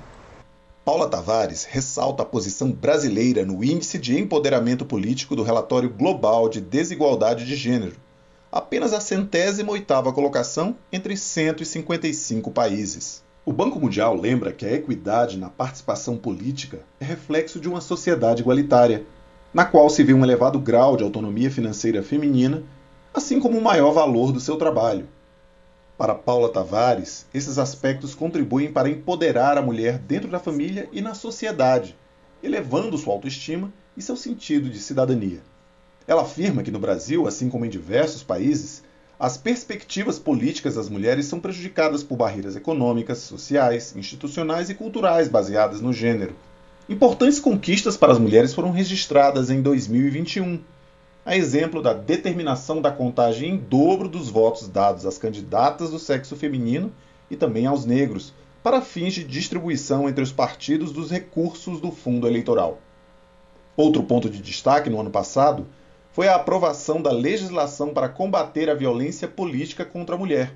[0.84, 6.62] Paula Tavares ressalta a posição brasileira no Índice de Empoderamento Político do Relatório Global de
[6.62, 7.96] Desigualdade de Gênero,
[8.52, 13.24] apenas a centésima oitava colocação entre 155 países.
[13.44, 18.42] O Banco Mundial lembra que a equidade na participação política é reflexo de uma sociedade
[18.42, 19.06] igualitária,
[19.54, 22.64] na qual se vê um elevado grau de autonomia financeira feminina
[23.16, 25.08] assim como o maior valor do seu trabalho.
[25.98, 31.14] Para Paula Tavares, esses aspectos contribuem para empoderar a mulher dentro da família e na
[31.14, 31.96] sociedade,
[32.44, 35.40] elevando sua autoestima e seu sentido de cidadania.
[36.06, 38.84] Ela afirma que no Brasil, assim como em diversos países,
[39.18, 45.80] as perspectivas políticas das mulheres são prejudicadas por barreiras econômicas, sociais, institucionais e culturais baseadas
[45.80, 46.36] no gênero.
[46.90, 50.60] Importantes conquistas para as mulheres foram registradas em 2021.
[51.26, 56.36] A exemplo da determinação da contagem em dobro dos votos dados às candidatas do sexo
[56.36, 56.94] feminino
[57.32, 62.28] e também aos negros, para fins de distribuição entre os partidos dos recursos do fundo
[62.28, 62.80] eleitoral.
[63.76, 65.66] Outro ponto de destaque no ano passado
[66.12, 70.56] foi a aprovação da legislação para combater a violência política contra a mulher,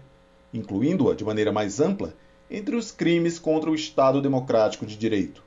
[0.53, 2.13] incluindo-a de maneira mais ampla
[2.49, 5.43] entre os crimes contra o Estado Democrático de Direito.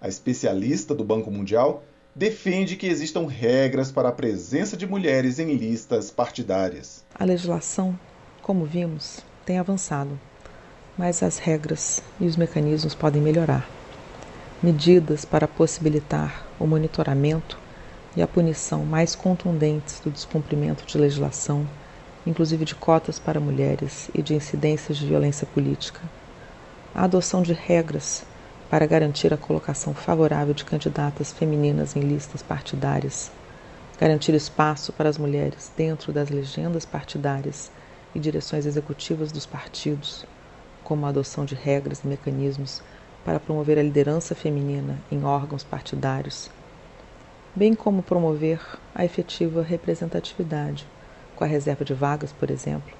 [0.00, 1.82] A especialista do Banco Mundial
[2.14, 7.04] defende que existam regras para a presença de mulheres em listas partidárias.
[7.14, 7.98] A legislação,
[8.42, 10.18] como vimos, tem avançado,
[10.98, 13.68] mas as regras e os mecanismos podem melhorar.
[14.62, 17.58] Medidas para possibilitar o monitoramento
[18.16, 21.66] e a punição mais contundentes do descumprimento de legislação,
[22.26, 26.00] inclusive de cotas para mulheres e de incidências de violência política,
[26.94, 28.24] a adoção de regras
[28.70, 33.30] para garantir a colocação favorável de candidatas femininas em listas partidárias,
[33.98, 37.70] garantir espaço para as mulheres dentro das legendas partidárias
[38.14, 40.24] e direções executivas dos partidos,
[40.84, 42.80] como a adoção de regras e mecanismos
[43.24, 46.48] para promover a liderança feminina em órgãos partidários
[47.54, 48.60] bem como promover
[48.94, 50.86] a efetiva representatividade,
[51.34, 52.92] com a reserva de vagas, por exemplo,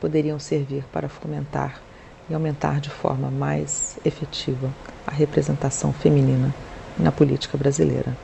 [0.00, 1.80] poderiam servir para fomentar
[2.28, 4.72] e aumentar de forma mais efetiva
[5.06, 6.54] a representação feminina
[6.98, 8.16] na política brasileira.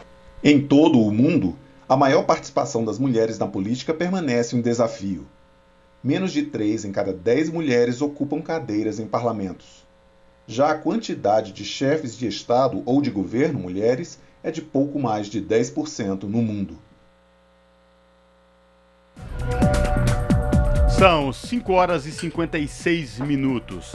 [0.43, 1.57] Em todo o mundo,
[1.89, 5.27] a maior participação das mulheres na política permanece um desafio.
[6.03, 9.87] Menos de três em cada dez mulheres ocupam cadeiras em parlamentos.
[10.47, 15.27] Já a quantidade de chefes de Estado ou de governo mulheres é de pouco mais
[15.27, 16.79] de 10% no mundo.
[20.99, 23.95] São 5 horas e 56 minutos.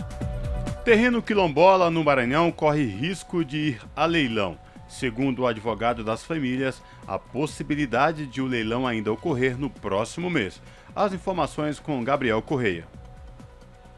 [0.85, 4.57] Terreno quilombola no Maranhão corre risco de ir a leilão.
[4.87, 10.61] Segundo o advogado das famílias, a possibilidade de o leilão ainda ocorrer no próximo mês.
[10.95, 12.87] As informações com Gabriel Correia.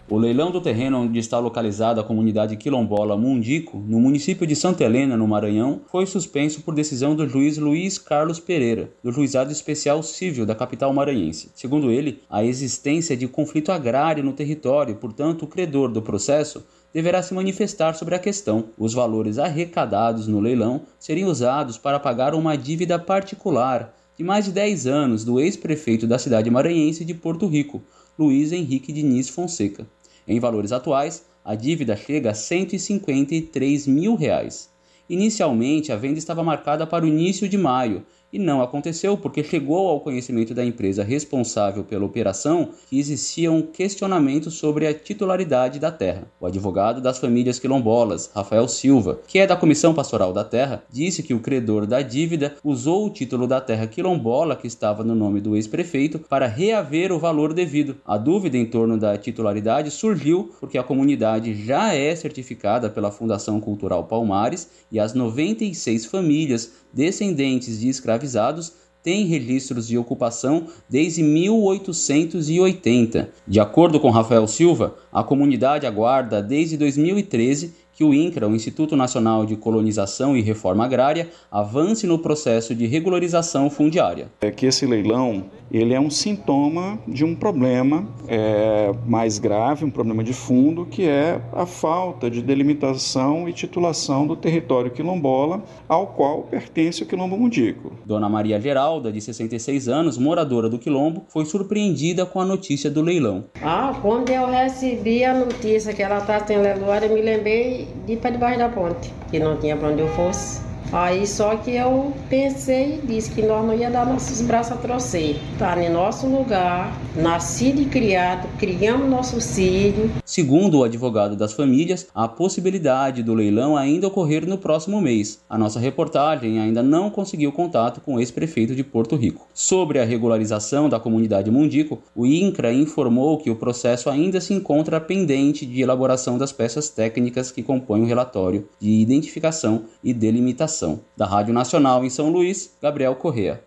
[0.08, 4.84] O leilão do terreno onde está localizada a comunidade quilombola Mundico, no município de Santa
[4.84, 10.03] Helena, no Maranhão, foi suspenso por decisão do juiz Luiz Carlos Pereira, do Juizado Especial
[10.03, 11.49] Civil da capital maranhense.
[11.56, 17.24] Segundo ele, a existência de conflito agrário no território, portanto, o credor do processo deverá
[17.24, 18.66] se manifestar sobre a questão.
[18.78, 24.51] Os valores arrecadados no leilão seriam usados para pagar uma dívida particular de mais de
[24.51, 27.82] 10 anos do ex-prefeito da cidade maranhense de Porto Rico,
[28.18, 29.86] Luiz Henrique Diniz Fonseca.
[30.26, 34.70] Em valores atuais, a dívida chega a 153 mil reais.
[35.09, 39.88] Inicialmente, a venda estava marcada para o início de maio e não aconteceu porque chegou
[39.88, 45.91] ao conhecimento da empresa responsável pela operação que existia um questionamento sobre a titularidade da
[45.91, 46.28] terra.
[46.39, 51.23] O advogado das famílias quilombolas, Rafael Silva, que é da Comissão Pastoral da Terra, disse
[51.23, 55.39] que o credor da dívida usou o título da terra quilombola que estava no nome
[55.39, 57.97] do ex-prefeito para reaver o valor devido.
[58.05, 63.59] A dúvida em torno da titularidade surgiu porque a comunidade já é certificada pela Fundação
[63.59, 68.72] Cultural Palmares e as 96 famílias descendentes de escravizados
[69.04, 73.30] têm registros de ocupação desde 1880.
[73.46, 78.96] De acordo com Rafael Silva, a comunidade aguarda desde 2013 que o INCRA, o Instituto
[78.96, 84.28] Nacional de Colonização e Reforma Agrária, avance no processo de regularização fundiária.
[84.41, 89.89] É que esse leilão ele é um sintoma de um problema é, mais grave, um
[89.89, 96.08] problema de fundo, que é a falta de delimitação e titulação do território quilombola ao
[96.08, 97.93] qual pertence o quilombo mundico.
[98.06, 103.02] Dona Maria Geralda, de 66 anos, moradora do quilombo, foi surpreendida com a notícia do
[103.02, 103.46] leilão.
[103.62, 108.18] Ah, quando eu recebi a notícia que ela está tendo leilão, eu me lembrei de
[108.18, 110.62] para debaixo da ponte, que não tinha para onde eu fosse.
[110.96, 114.76] Aí só que eu pensei e disse que nós não ia dar nossos braços a
[114.78, 115.36] torcer.
[115.60, 120.10] Tá em nosso lugar, nascido e criado, criamos nosso filho.
[120.24, 125.41] Segundo o advogado das famílias, a possibilidade do leilão ainda ocorrer no próximo mês.
[125.50, 129.50] A nossa reportagem ainda não conseguiu contato com o ex-prefeito de Porto Rico.
[129.54, 135.02] Sobre a regularização da comunidade Mundico, o INCRA informou que o processo ainda se encontra
[135.02, 140.85] pendente de elaboração das peças técnicas que compõem o relatório de identificação e delimitação
[141.18, 143.64] da Rádio Nacional em São Luís, Gabriel Correa.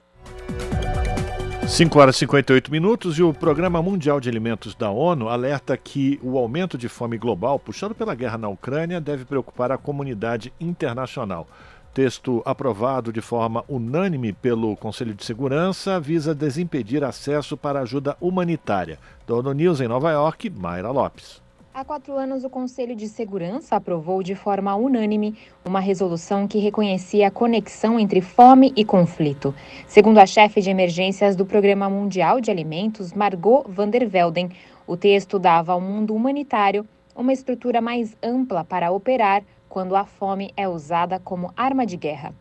[1.68, 6.18] 5 horas e 58 minutos e o Programa Mundial de Alimentos da ONU alerta que
[6.22, 11.46] o aumento de fome global, puxado pela guerra na Ucrânia, deve preocupar a comunidade internacional.
[11.92, 18.98] texto aprovado de forma unânime pelo Conselho de Segurança visa desimpedir acesso para ajuda humanitária.
[19.26, 21.47] Da News em Nova York, Mayra Lopes.
[21.78, 27.28] Há quatro anos, o Conselho de Segurança aprovou de forma unânime uma resolução que reconhecia
[27.28, 29.54] a conexão entre fome e conflito.
[29.86, 34.50] Segundo a chefe de emergências do Programa Mundial de Alimentos, Margot van der Velden,
[34.88, 40.52] o texto dava ao mundo humanitário uma estrutura mais ampla para operar quando a fome
[40.56, 42.34] é usada como arma de guerra.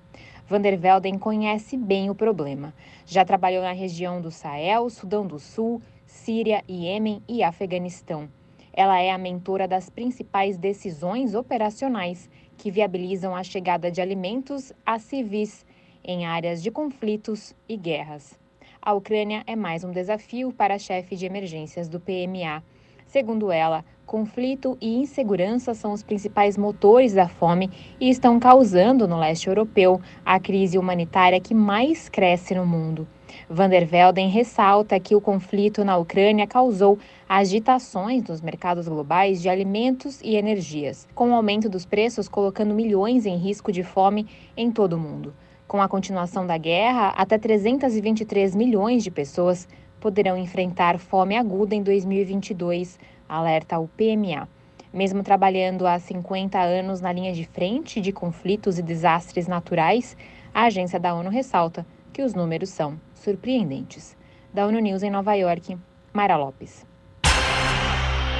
[0.47, 2.73] Van der Velden conhece bem o problema.
[3.05, 8.35] Já trabalhou na região do Sahel, Sudão do Sul, Síria, Iêmen e Afeganistão.
[8.77, 14.99] Ela é a mentora das principais decisões operacionais que viabilizam a chegada de alimentos a
[14.99, 15.65] civis
[16.03, 18.39] em áreas de conflitos e guerras.
[18.79, 22.63] A Ucrânia é mais um desafio para a chefe de emergências do PMA.
[23.07, 29.19] Segundo ela, conflito e insegurança são os principais motores da fome e estão causando no
[29.19, 33.05] leste europeu a crise humanitária que mais cresce no mundo.
[33.49, 36.97] Van der Velden ressalta que o conflito na Ucrânia causou
[37.27, 43.25] agitações nos mercados globais de alimentos e energias, com o aumento dos preços colocando milhões
[43.25, 45.33] em risco de fome em todo o mundo.
[45.67, 49.67] Com a continuação da guerra, até 323 milhões de pessoas
[49.99, 52.97] poderão enfrentar fome aguda em 2022,
[53.27, 54.47] alerta o PMA.
[54.93, 60.15] Mesmo trabalhando há 50 anos na linha de frente de conflitos e desastres naturais,
[60.53, 64.17] a agência da ONU ressalta que os números são surpreendentes.
[64.53, 65.77] Da ONU News em Nova York,
[66.13, 66.85] Mara Lopes.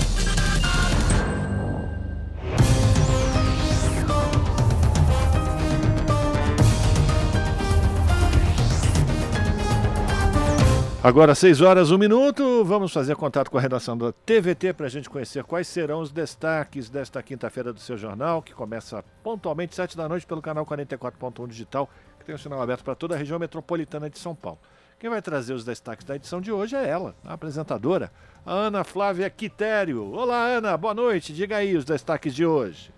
[11.05, 14.89] Agora, 6 horas, 1 minuto, vamos fazer contato com a redação da TVT para a
[14.89, 19.95] gente conhecer quais serão os destaques desta quinta-feira do seu jornal, que começa pontualmente 7
[19.95, 21.87] da noite pelo canal 44.1 Digital,
[22.17, 24.57] que tem o um sinal aberto para toda a região metropolitana de São Paulo.
[24.97, 28.11] Quem vai trazer os destaques da edição de hoje é ela, a apresentadora,
[28.43, 30.11] a Ana Flávia Quitério.
[30.11, 32.91] Olá, Ana, boa noite, diga aí os destaques de hoje.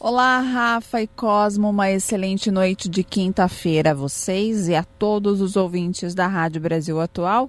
[0.00, 5.54] Olá, Rafa e Cosmo, uma excelente noite de quinta-feira a vocês e a todos os
[5.54, 7.48] ouvintes da Rádio Brasil Atual.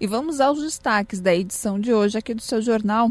[0.00, 3.10] E vamos aos destaques da edição de hoje aqui do seu jornal.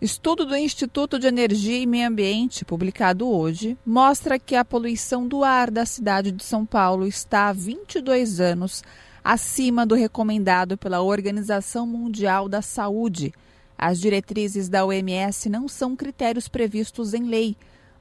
[0.00, 5.44] Estudo do Instituto de Energia e Meio Ambiente, publicado hoje, mostra que a poluição do
[5.44, 8.82] ar da cidade de São Paulo está há 22 anos
[9.22, 13.34] acima do recomendado pela Organização Mundial da Saúde.
[13.76, 17.56] As diretrizes da OMS não são critérios previstos em lei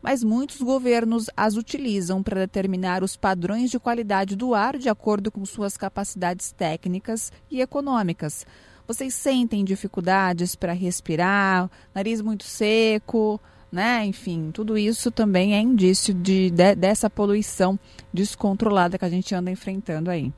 [0.05, 5.31] mas muitos governos as utilizam para determinar os padrões de qualidade do ar de acordo
[5.31, 8.45] com suas capacidades técnicas e econômicas.
[8.87, 13.41] Vocês sentem dificuldades para respirar, nariz muito seco,
[13.71, 14.05] né?
[14.05, 17.79] Enfim, tudo isso também é indício de, de, dessa poluição
[18.13, 20.31] descontrolada que a gente anda enfrentando aí.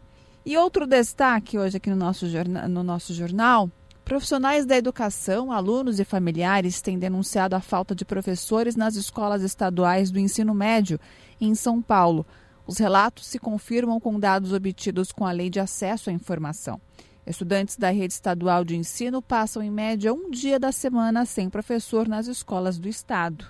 [0.46, 2.26] E outro destaque hoje aqui no nosso,
[2.70, 3.70] no nosso jornal
[4.08, 10.10] Profissionais da educação, alunos e familiares têm denunciado a falta de professores nas escolas estaduais
[10.10, 10.98] do ensino médio
[11.42, 12.26] em São Paulo.
[12.66, 16.80] Os relatos se confirmam com dados obtidos com a Lei de Acesso à Informação.
[17.26, 22.08] Estudantes da rede estadual de ensino passam em média um dia da semana sem professor
[22.08, 23.46] nas escolas do estado.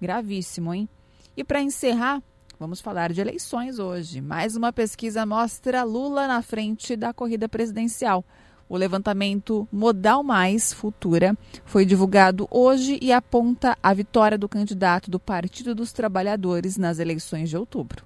[0.00, 0.88] Gravíssimo, hein?
[1.36, 2.20] E para encerrar,
[2.58, 4.20] vamos falar de eleições hoje.
[4.20, 8.24] Mais uma pesquisa mostra Lula na frente da corrida presidencial.
[8.68, 15.20] O levantamento Modal Mais Futura foi divulgado hoje e aponta a vitória do candidato do
[15.20, 18.04] Partido dos Trabalhadores nas eleições de outubro.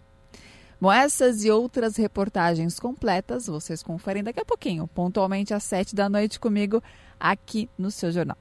[0.81, 6.09] Bom, essas e outras reportagens completas vocês conferem daqui a pouquinho, pontualmente às sete da
[6.09, 6.83] noite comigo
[7.19, 8.39] aqui no seu jornal.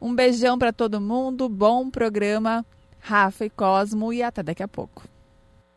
[0.00, 2.64] Um beijão para todo mundo, bom programa,
[2.98, 5.06] Rafa e Cosmo e até daqui a pouco.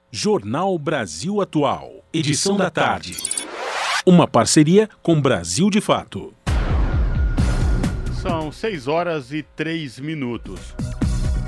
[0.10, 3.47] Jornal Brasil Atual, edição da tarde.
[4.10, 6.34] Uma parceria com Brasil de Fato.
[8.22, 10.74] São 6 horas e 3 minutos.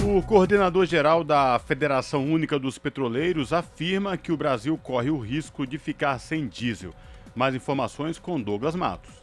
[0.04, 5.78] O coordenador-geral da Federação Única dos Petroleiros afirma que o Brasil corre o risco de
[5.78, 6.94] ficar sem diesel.
[7.34, 9.14] Mais informações com Douglas Matos.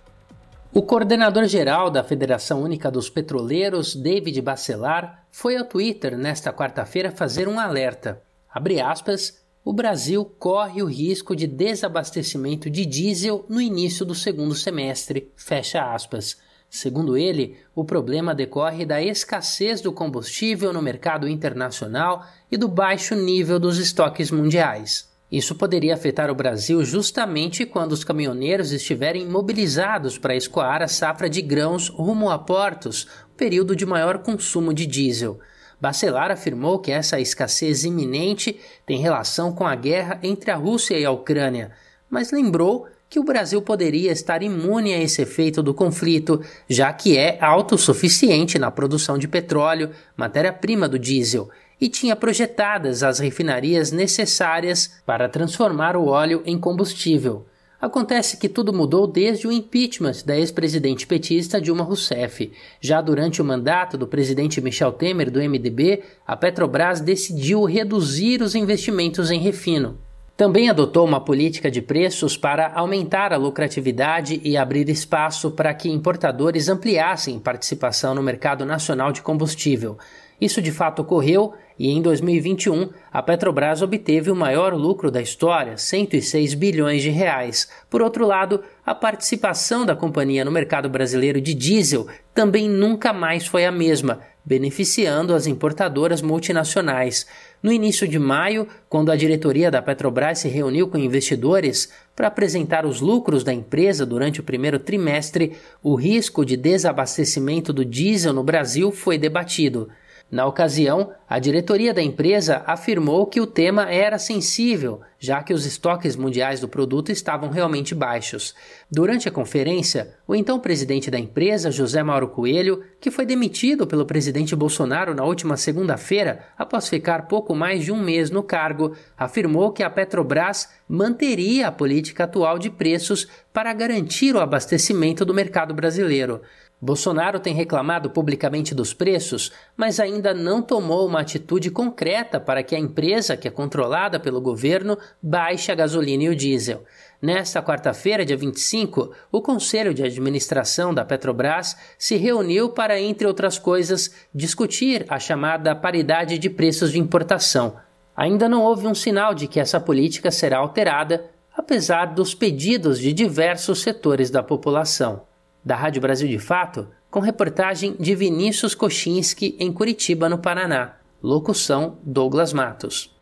[0.73, 7.49] O coordenador-geral da Federação Única dos Petroleiros, David Bacelar, foi ao Twitter nesta quarta-feira fazer
[7.49, 8.23] um alerta.
[8.49, 14.55] Abre aspas, o Brasil corre o risco de desabastecimento de diesel no início do segundo
[14.55, 15.33] semestre.
[15.35, 16.37] Fecha aspas.
[16.71, 23.17] Segundo ele, o problema decorre da escassez do combustível no mercado internacional e do baixo
[23.17, 25.11] nível dos estoques mundiais.
[25.33, 31.29] Isso poderia afetar o Brasil justamente quando os caminhoneiros estiverem mobilizados para escoar a safra
[31.29, 35.41] de grãos rumo a portos, período de maior consumo de diesel.
[35.81, 41.05] Bacelar afirmou que essa escassez iminente tem relação com a guerra entre a Rússia e
[41.05, 41.73] a Ucrânia,
[42.09, 47.17] mas lembrou que o Brasil poderia estar imune a esse efeito do conflito, já que
[47.17, 51.49] é autossuficiente na produção de petróleo, matéria-prima do diesel,
[51.81, 57.47] e tinha projetadas as refinarias necessárias para transformar o óleo em combustível.
[57.81, 62.51] Acontece que tudo mudou desde o impeachment da ex-presidente petista Dilma Rousseff.
[62.81, 68.55] Já durante o mandato do presidente Michel Temer do MDB, a Petrobras decidiu reduzir os
[68.55, 69.99] investimentos em refino.
[70.37, 75.91] Também adotou uma política de preços para aumentar a lucratividade e abrir espaço para que
[75.91, 79.99] importadores ampliassem participação no mercado nacional de combustível.
[80.39, 85.77] Isso de fato ocorreu e em 2021 a Petrobras obteve o maior lucro da história,
[85.77, 87.69] 106 bilhões de reais.
[87.91, 93.47] Por outro lado, a participação da companhia no mercado brasileiro de diesel também nunca mais
[93.47, 97.27] foi a mesma, beneficiando as importadoras multinacionais.
[97.63, 102.87] No início de maio, quando a diretoria da Petrobras se reuniu com investidores para apresentar
[102.87, 108.45] os lucros da empresa durante o primeiro trimestre, o risco de desabastecimento do diesel no
[108.45, 109.89] Brasil foi debatido.
[110.29, 115.65] Na ocasião, a diretoria da empresa afirmou que o tema era sensível, já que os
[115.65, 118.53] estoques mundiais do produto estavam realmente baixos.
[118.91, 124.05] Durante a conferência, o então presidente da empresa, José Mauro Coelho, que foi demitido pelo
[124.05, 129.71] presidente Bolsonaro na última segunda-feira, após ficar pouco mais de um mês no cargo, afirmou
[129.71, 135.73] que a Petrobras manteria a política atual de preços para garantir o abastecimento do mercado
[135.73, 136.43] brasileiro.
[136.87, 142.77] Bolsonaro tem reclamado publicamente dos preços, mas ainda não tomou uma atitude concreta para que
[142.77, 146.85] a empresa, que é controlada pelo governo, baixe a gasolina e o diesel.
[147.21, 153.59] Nesta quarta-feira, dia 25, o Conselho de Administração da Petrobras se reuniu para, entre outras
[153.59, 157.75] coisas, discutir a chamada paridade de preços de importação.
[158.17, 163.13] Ainda não houve um sinal de que essa política será alterada, apesar dos pedidos de
[163.13, 165.23] diversos setores da população
[165.67, 170.93] da Rádio Brasil de Fato, com reportagem de Vinícius Kochinski em Curitiba, no Paraná.
[171.21, 173.13] Locução Douglas Matos.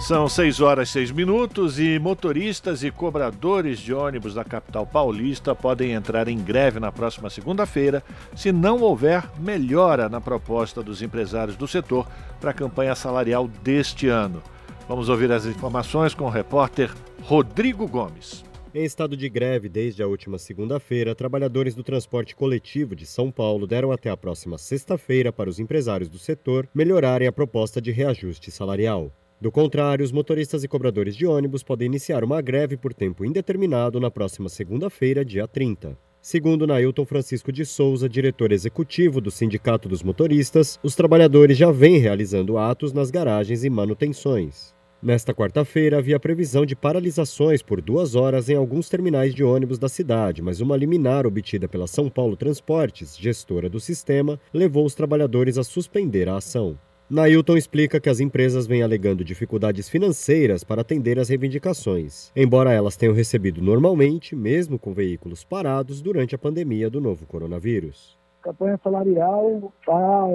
[0.00, 5.54] São 6 horas e 6 minutos e motoristas e cobradores de ônibus da capital paulista
[5.54, 8.02] podem entrar em greve na próxima segunda-feira
[8.34, 12.08] se não houver melhora na proposta dos empresários do setor
[12.40, 14.42] para a campanha salarial deste ano.
[14.88, 16.92] Vamos ouvir as informações com o repórter
[17.22, 18.47] Rodrigo Gomes.
[18.78, 23.66] Em estado de greve desde a última segunda-feira, trabalhadores do transporte coletivo de São Paulo
[23.66, 28.52] deram até a próxima sexta-feira para os empresários do setor melhorarem a proposta de reajuste
[28.52, 29.12] salarial.
[29.40, 33.98] Do contrário, os motoristas e cobradores de ônibus podem iniciar uma greve por tempo indeterminado
[33.98, 35.98] na próxima segunda-feira, dia 30.
[36.20, 41.98] Segundo Nailton Francisco de Souza, diretor executivo do Sindicato dos Motoristas, os trabalhadores já vêm
[41.98, 44.77] realizando atos nas garagens e manutenções.
[45.00, 49.88] Nesta quarta-feira, havia previsão de paralisações por duas horas em alguns terminais de ônibus da
[49.88, 55.56] cidade, mas uma liminar obtida pela São Paulo Transportes, gestora do sistema, levou os trabalhadores
[55.56, 56.76] a suspender a ação.
[57.08, 62.96] Nailton explica que as empresas vêm alegando dificuldades financeiras para atender às reivindicações, embora elas
[62.96, 68.18] tenham recebido normalmente, mesmo com veículos parados, durante a pandemia do novo coronavírus.
[68.40, 70.26] A campanha salarial está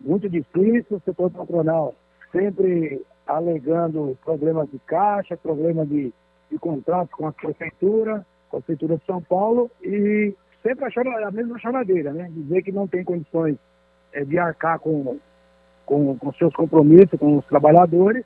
[0.00, 1.92] muito difícil, o setor patronal
[2.30, 3.02] sempre
[3.36, 6.12] alegando problemas de caixa, problemas de,
[6.50, 11.30] de contrato com a prefeitura, com a prefeitura de São Paulo, e sempre achando a
[11.30, 12.28] mesma choradeira, né?
[12.30, 13.56] Dizer que não tem condições
[14.12, 15.18] é, de arcar com,
[15.84, 18.24] com, com seus compromissos com os trabalhadores,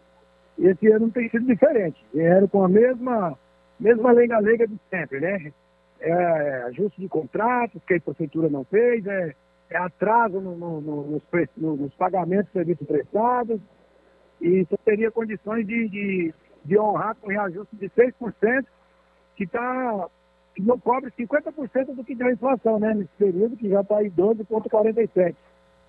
[0.59, 2.05] e esse ano não tem sido diferente.
[2.15, 3.39] Vieram com a mesma,
[3.79, 5.53] mesma lenga-lenga de sempre, né?
[6.01, 9.35] É, é, ajuste de contratos que a prefeitura não fez, é,
[9.71, 11.23] é atraso no, no, no, nos,
[11.57, 13.61] nos, pagamentos de serviços prestados,
[14.41, 16.35] e só teria condições de, de,
[16.65, 18.65] de honrar com reajuste de 6%,
[19.37, 20.09] que, tá,
[20.55, 22.95] que não cobre 50% do que deu a inflação, né?
[22.95, 25.35] Nesse período que já está em 12,47%.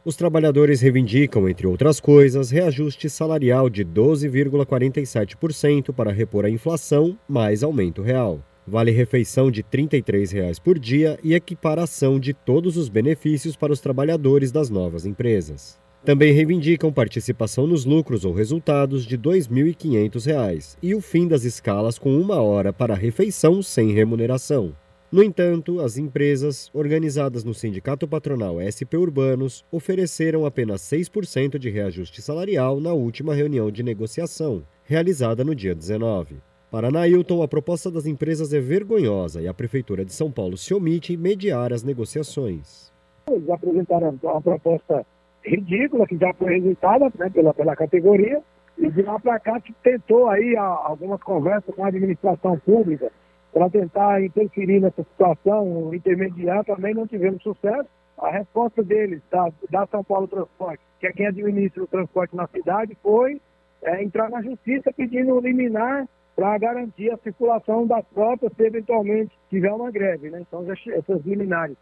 [0.05, 7.61] Os trabalhadores reivindicam, entre outras coisas, reajuste salarial de 12,47% para repor a inflação, mais
[7.61, 8.39] aumento real.
[8.65, 13.81] Vale refeição de R$ 33,00 por dia e equiparação de todos os benefícios para os
[13.81, 15.77] trabalhadores das novas empresas.
[16.05, 21.99] Também reivindicam participação nos lucros ou resultados de R$ 2.500 e o fim das escalas
[21.99, 24.73] com uma hora para refeição sem remuneração.
[25.09, 32.21] No entanto, as empresas, organizadas no Sindicato Patronal SP Urbanos, ofereceram apenas 6% de reajuste
[32.21, 36.37] salarial na última reunião de negociação, realizada no dia 19.
[36.69, 40.73] Para Nailton, a proposta das empresas é vergonhosa e a Prefeitura de São Paulo se
[40.73, 42.91] omite em mediar as negociações.
[43.29, 45.05] Eles apresentaram uma proposta
[45.47, 48.41] ridícula, que já foi rejeitada né, pela, pela categoria,
[48.77, 53.11] e de lá para cá tentou aí algumas conversas com a administração pública
[53.51, 57.89] para tentar interferir nessa situação, intermediar, também não tivemos sucesso.
[58.19, 62.47] A resposta deles, da, da São Paulo Transporte, que é quem administra o transporte na
[62.47, 63.41] cidade, foi
[63.81, 69.71] é, entrar na justiça pedindo liminar para garantir a circulação das frotas se eventualmente tiver
[69.71, 70.29] uma greve.
[70.29, 70.41] Né?
[70.47, 71.77] Então, essas liminares.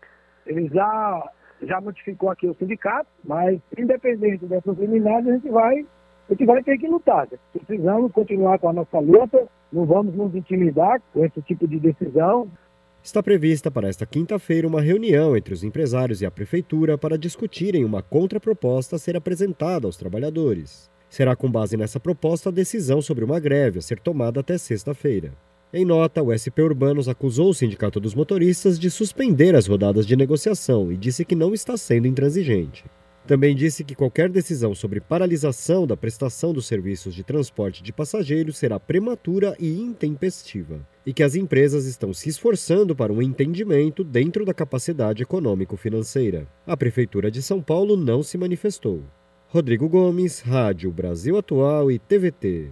[0.46, 1.30] Ele já
[1.62, 5.86] já notificou aqui o sindicato, mas independente dessas liminares, a gente vai,
[6.30, 7.28] a gente vai ter que lutar.
[7.54, 12.50] Precisamos continuar com a nossa luta, não vamos nos intimidar com esse tipo de decisão.
[13.04, 17.86] Está prevista para esta quinta-feira uma reunião entre os empresários e a prefeitura para discutirem
[17.86, 20.90] uma contraproposta a ser apresentada aos trabalhadores.
[21.08, 25.32] Será com base nessa proposta a decisão sobre uma greve a ser tomada até sexta-feira.
[25.78, 30.16] Em nota, o SP Urbanos acusou o Sindicato dos Motoristas de suspender as rodadas de
[30.16, 32.86] negociação e disse que não está sendo intransigente.
[33.28, 38.58] Também disse que qualquer decisão sobre paralisação da prestação dos serviços de transporte de passageiros
[38.58, 44.46] será prematura e intempestiva, e que as empresas estão se esforçando para um entendimento dentro
[44.46, 46.48] da capacidade econômico-financeira.
[46.66, 49.04] A Prefeitura de São Paulo não se manifestou.
[49.50, 52.72] Rodrigo Gomes, Rádio Brasil Atual e TVT.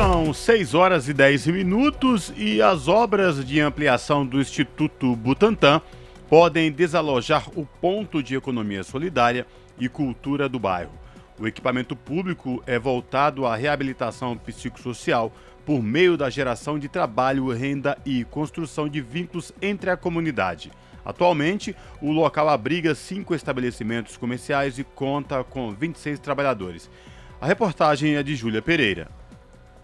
[0.00, 5.82] São 6 horas e 10 minutos e as obras de ampliação do Instituto Butantan
[6.28, 9.44] podem desalojar o ponto de economia solidária
[9.76, 10.92] e cultura do bairro.
[11.36, 15.32] O equipamento público é voltado à reabilitação psicossocial
[15.66, 20.70] por meio da geração de trabalho, renda e construção de vínculos entre a comunidade.
[21.04, 26.88] Atualmente, o local abriga cinco estabelecimentos comerciais e conta com 26 trabalhadores.
[27.40, 29.08] A reportagem é de Júlia Pereira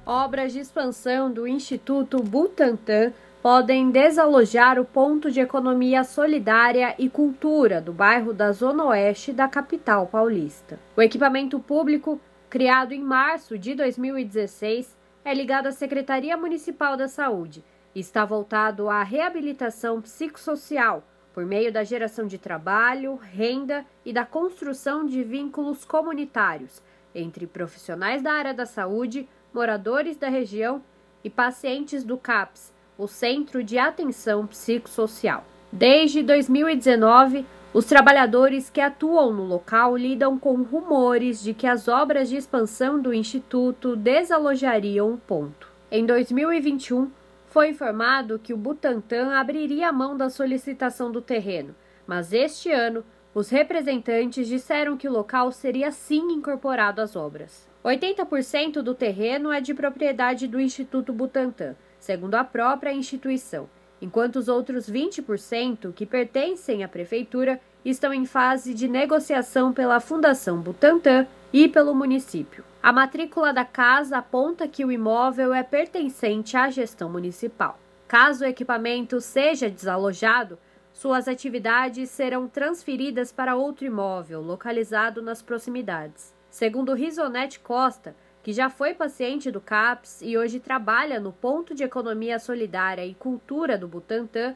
[0.06, 3.12] obras de expansão do Instituto Butantan
[3.42, 9.48] podem desalojar o ponto de economia solidária e cultura do bairro da Zona Oeste da
[9.48, 10.78] capital paulista.
[10.96, 17.62] O equipamento público, criado em março de 2016, é ligado à Secretaria Municipal da Saúde
[17.94, 21.02] e está voltado à reabilitação psicossocial
[21.32, 26.82] por meio da geração de trabalho, renda e da construção de vínculos comunitários
[27.14, 30.82] entre profissionais da área da saúde, moradores da região
[31.22, 35.44] e pacientes do CAPS, o Centro de Atenção Psicossocial.
[35.72, 42.28] Desde 2019, os trabalhadores que atuam no local lidam com rumores de que as obras
[42.28, 45.72] de expansão do Instituto desalojariam o ponto.
[45.90, 47.10] Em 2021,
[47.46, 51.74] foi informado que o Butantan abriria a mão da solicitação do terreno,
[52.06, 57.73] mas este ano, os representantes disseram que o local seria sim incorporado às obras.
[57.84, 63.68] 80% do terreno é de propriedade do Instituto Butantan, segundo a própria instituição,
[64.00, 70.60] enquanto os outros 20%, que pertencem à prefeitura, estão em fase de negociação pela Fundação
[70.60, 72.64] Butantan e pelo município.
[72.82, 77.78] A matrícula da casa aponta que o imóvel é pertencente à gestão municipal.
[78.08, 80.58] Caso o equipamento seja desalojado,
[80.90, 86.33] suas atividades serão transferidas para outro imóvel localizado nas proximidades.
[86.54, 91.82] Segundo Risonete Costa, que já foi paciente do CAPS e hoje trabalha no Ponto de
[91.82, 94.54] Economia Solidária e Cultura do Butantan,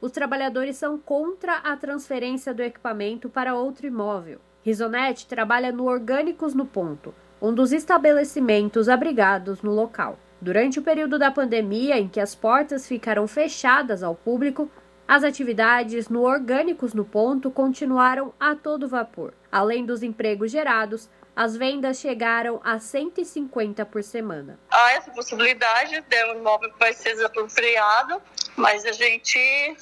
[0.00, 4.38] os trabalhadores são contra a transferência do equipamento para outro imóvel.
[4.62, 7.12] Risonete trabalha no Orgânicos no Ponto,
[7.42, 10.20] um dos estabelecimentos abrigados no local.
[10.40, 14.70] Durante o período da pandemia, em que as portas ficaram fechadas ao público,
[15.08, 19.34] as atividades no Orgânicos no Ponto continuaram a todo vapor.
[19.50, 21.10] Além dos empregos gerados,
[21.40, 24.60] as vendas chegaram a 150 por semana.
[24.70, 28.20] Há essa possibilidade, de né, o imóvel vai ser desapropriado,
[28.56, 29.74] mas a gente,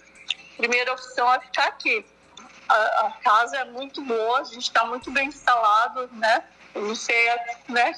[0.57, 2.07] primeira opção é ficar aqui.
[2.69, 6.45] A, a casa é muito boa, a gente está muito bem instalado, né?
[6.77, 7.27] Eu não sei
[7.69, 7.93] né,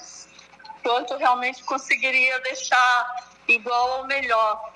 [0.82, 4.73] quanto realmente conseguiria deixar igual ou melhor,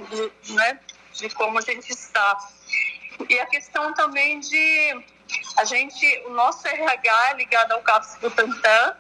[0.50, 0.78] né,
[1.14, 2.36] de como a gente está.
[3.30, 5.02] E a questão também de
[5.56, 8.96] a gente, o nosso RH é ligado ao CAPS Butantan,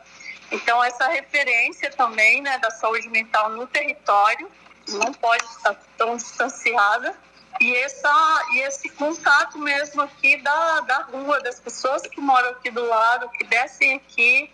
[0.50, 4.50] então essa referência também né, da saúde mental no território
[4.88, 7.14] não pode estar tão distanciada.
[7.60, 12.70] e, essa, e esse contato mesmo aqui da, da rua, das pessoas que moram aqui
[12.70, 14.50] do lado, que descem aqui,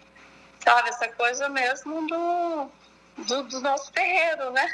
[0.63, 0.91] sabe?
[0.91, 2.71] Essa coisa mesmo do,
[3.25, 4.69] do, do nosso terreiro, né?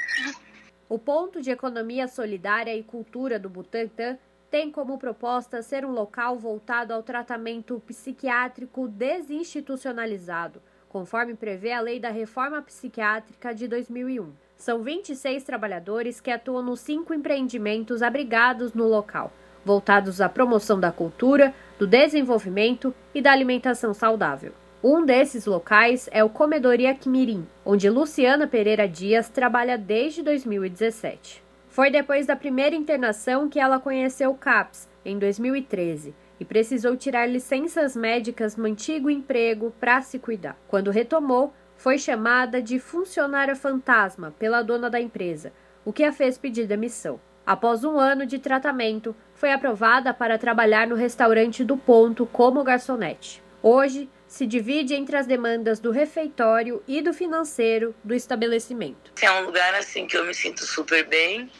[0.89, 4.19] O ponto de economia solidária e cultura do Butantã
[4.51, 11.99] tem como proposta ser um local voltado ao tratamento psiquiátrico desinstitucionalizado, conforme prevê a Lei
[11.99, 14.33] da Reforma Psiquiátrica de 2001.
[14.57, 19.33] São 26 trabalhadores que atuam nos cinco empreendimentos abrigados no local,
[19.65, 24.53] voltados à promoção da cultura, do desenvolvimento e da alimentação saudável.
[24.83, 31.46] Um desses locais é o Comedoria Quimirim, onde Luciana Pereira Dias trabalha desde 2017.
[31.77, 37.27] Foi depois da primeira internação que ela conheceu o CAPS, em 2013, e precisou tirar
[37.27, 40.59] licenças médicas no antigo emprego para se cuidar.
[40.69, 45.53] Quando retomou, foi chamada de funcionária fantasma pela dona da empresa,
[45.85, 47.21] o que a fez pedir demissão.
[47.45, 53.43] Após um ano de tratamento, foi aprovada para trabalhar no restaurante do Ponto como garçonete.
[53.63, 59.13] Hoje, se divide entre as demandas do refeitório e do financeiro do estabelecimento.
[59.21, 61.51] É um lugar assim que eu me sinto super bem,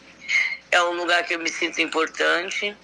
[0.71, 2.77] é um lugar que eu me sinto importante.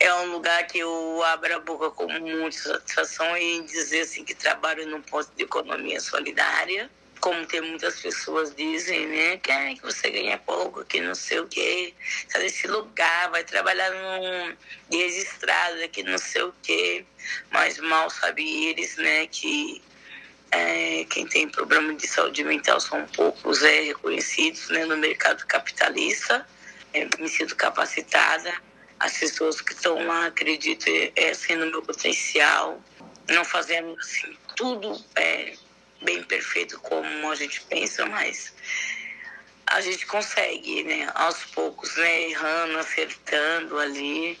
[0.00, 4.34] É um lugar que eu abro a boca com muita satisfação em dizer assim que
[4.34, 6.88] trabalho num ponto de economia solidária.
[7.20, 9.36] Como tem muitas pessoas dizem, né?
[9.38, 11.92] Que, é, que você ganha pouco, que não sei o quê.
[12.28, 14.56] Sai desse lugar, vai trabalhar num
[14.88, 17.04] de que não sei o quê.
[17.50, 19.26] Mas mal sabem eles, né?
[19.26, 19.82] Que
[20.52, 26.46] é, quem tem problema de saúde mental são poucos é, reconhecidos né, no mercado capitalista
[27.18, 28.52] me sinto capacitada.
[28.98, 32.80] As pessoas que estão lá acreditam é, assim, no meu potencial.
[33.28, 35.54] Não fazemos assim, tudo é,
[36.02, 38.54] bem perfeito como a gente pensa, mas
[39.66, 41.10] a gente consegue, né?
[41.14, 42.30] Aos poucos, né?
[42.30, 44.38] Errando, acertando ali.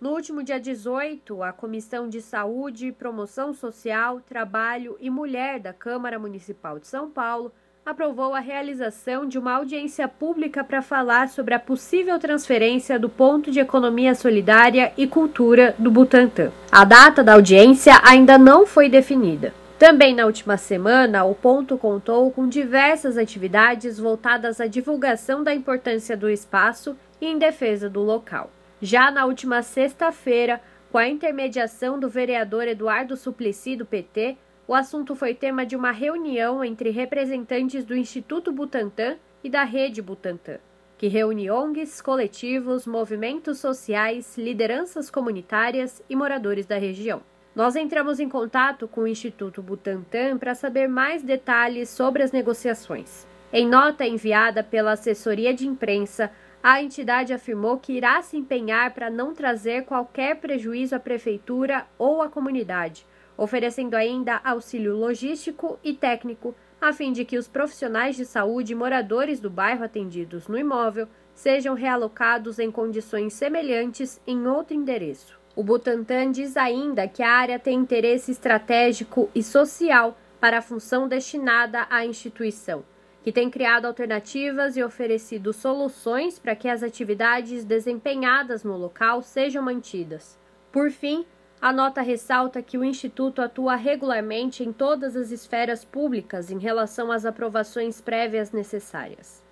[0.00, 6.18] No último dia 18, a Comissão de Saúde, Promoção Social, Trabalho e Mulher da Câmara
[6.18, 7.54] Municipal de São Paulo
[7.84, 13.50] aprovou a realização de uma audiência pública para falar sobre a possível transferência do ponto
[13.50, 16.50] de economia solidária e cultura do Butantã.
[16.72, 19.52] A data da audiência ainda não foi definida.
[19.78, 26.16] Também na última semana, o ponto contou com diversas atividades voltadas à divulgação da importância
[26.16, 28.50] do espaço e em defesa do local.
[28.80, 30.58] Já na última sexta-feira,
[30.90, 35.90] com a intermediação do vereador Eduardo Suplicy do PT, o assunto foi tema de uma
[35.90, 40.58] reunião entre representantes do Instituto Butantan e da Rede Butantan,
[40.96, 47.22] que reúne ONGs, coletivos, movimentos sociais, lideranças comunitárias e moradores da região.
[47.54, 53.26] Nós entramos em contato com o Instituto Butantan para saber mais detalhes sobre as negociações.
[53.52, 56.32] Em nota enviada pela assessoria de imprensa,
[56.62, 62.22] a entidade afirmou que irá se empenhar para não trazer qualquer prejuízo à prefeitura ou
[62.22, 68.24] à comunidade oferecendo ainda auxílio logístico e técnico, a fim de que os profissionais de
[68.24, 74.74] saúde e moradores do bairro atendidos no imóvel sejam realocados em condições semelhantes em outro
[74.74, 75.38] endereço.
[75.56, 81.08] O Butantan diz ainda que a área tem interesse estratégico e social para a função
[81.08, 82.84] destinada à instituição,
[83.22, 89.62] que tem criado alternativas e oferecido soluções para que as atividades desempenhadas no local sejam
[89.62, 90.38] mantidas.
[90.70, 91.24] Por fim,
[91.64, 97.10] a nota ressalta que o Instituto atua regularmente em todas as esferas públicas em relação
[97.10, 99.42] às aprovações prévias necessárias.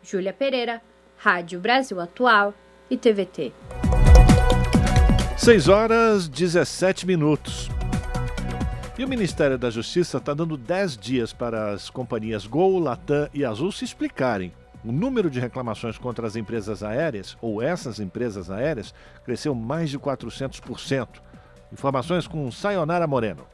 [0.00, 0.80] Júlia Pereira,
[1.16, 2.54] Rádio Brasil Atual
[2.88, 3.52] e TVT.
[5.36, 7.68] 6 horas 17 minutos.
[8.96, 13.44] E o Ministério da Justiça está dando 10 dias para as companhias Gol, Latam e
[13.44, 14.52] Azul se explicarem.
[14.84, 18.94] O número de reclamações contra as empresas aéreas, ou essas empresas aéreas,
[19.24, 21.26] cresceu mais de 400%.
[21.72, 23.44] Informações com Sayonara Moreno.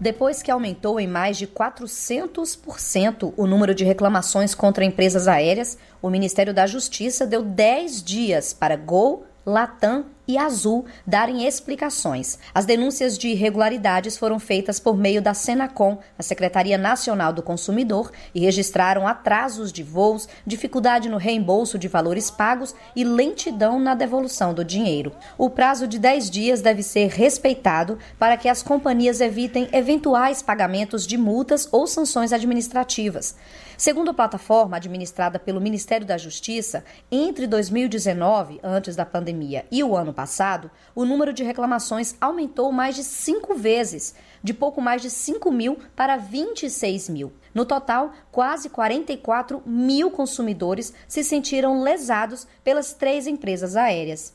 [0.00, 6.10] Depois que aumentou em mais de 400% o número de reclamações contra empresas aéreas, o
[6.10, 12.38] Ministério da Justiça deu 10 dias para Gol, Latam e Azul darem explicações.
[12.54, 18.10] As denúncias de irregularidades foram feitas por meio da Senacom, a Secretaria Nacional do Consumidor,
[18.34, 24.54] e registraram atrasos de voos, dificuldade no reembolso de valores pagos e lentidão na devolução
[24.54, 25.12] do dinheiro.
[25.36, 31.06] O prazo de 10 dias deve ser respeitado para que as companhias evitem eventuais pagamentos
[31.06, 33.36] de multas ou sanções administrativas.
[33.76, 39.96] Segundo a plataforma administrada pelo Ministério da Justiça, entre 2019, antes da pandemia, e o
[39.96, 45.10] ano passado, o número de reclamações aumentou mais de cinco vezes, de pouco mais de
[45.10, 47.32] 5 mil para 26 mil.
[47.52, 54.34] No total, quase 44 mil consumidores se sentiram lesados pelas três empresas aéreas.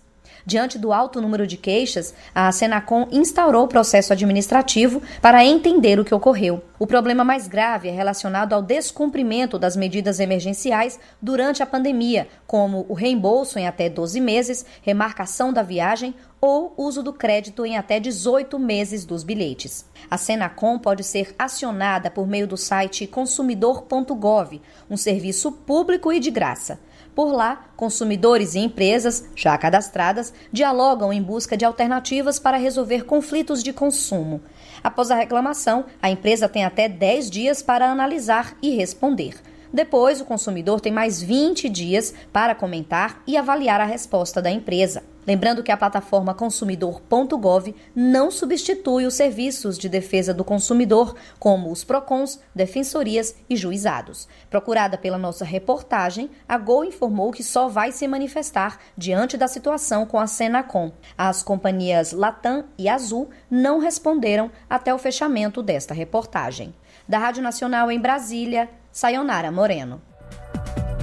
[0.49, 6.03] Diante do alto número de queixas, a Senacom instaurou o processo administrativo para entender o
[6.03, 6.63] que ocorreu.
[6.79, 12.83] O problema mais grave é relacionado ao descumprimento das medidas emergenciais durante a pandemia, como
[12.89, 17.99] o reembolso em até 12 meses, remarcação da viagem ou uso do crédito em até
[17.99, 19.85] 18 meses dos bilhetes.
[20.09, 24.59] A Senacom pode ser acionada por meio do site consumidor.gov,
[24.89, 26.79] um serviço público e de graça.
[27.15, 33.61] Por lá, consumidores e empresas, já cadastradas, dialogam em busca de alternativas para resolver conflitos
[33.61, 34.41] de consumo.
[34.83, 39.35] Após a reclamação, a empresa tem até 10 dias para analisar e responder.
[39.71, 45.03] Depois, o consumidor tem mais 20 dias para comentar e avaliar a resposta da empresa.
[45.29, 51.83] Lembrando que a plataforma consumidor.gov não substitui os serviços de defesa do consumidor, como os
[51.83, 54.27] PROCONs, defensorias e juizados.
[54.49, 60.03] Procurada pela nossa reportagem, a Gol informou que só vai se manifestar diante da situação
[60.03, 60.91] com a Senacom.
[61.15, 66.73] As companhias Latam e Azul não responderam até o fechamento desta reportagem.
[67.07, 70.01] Da Rádio Nacional em Brasília, Sayonara Moreno.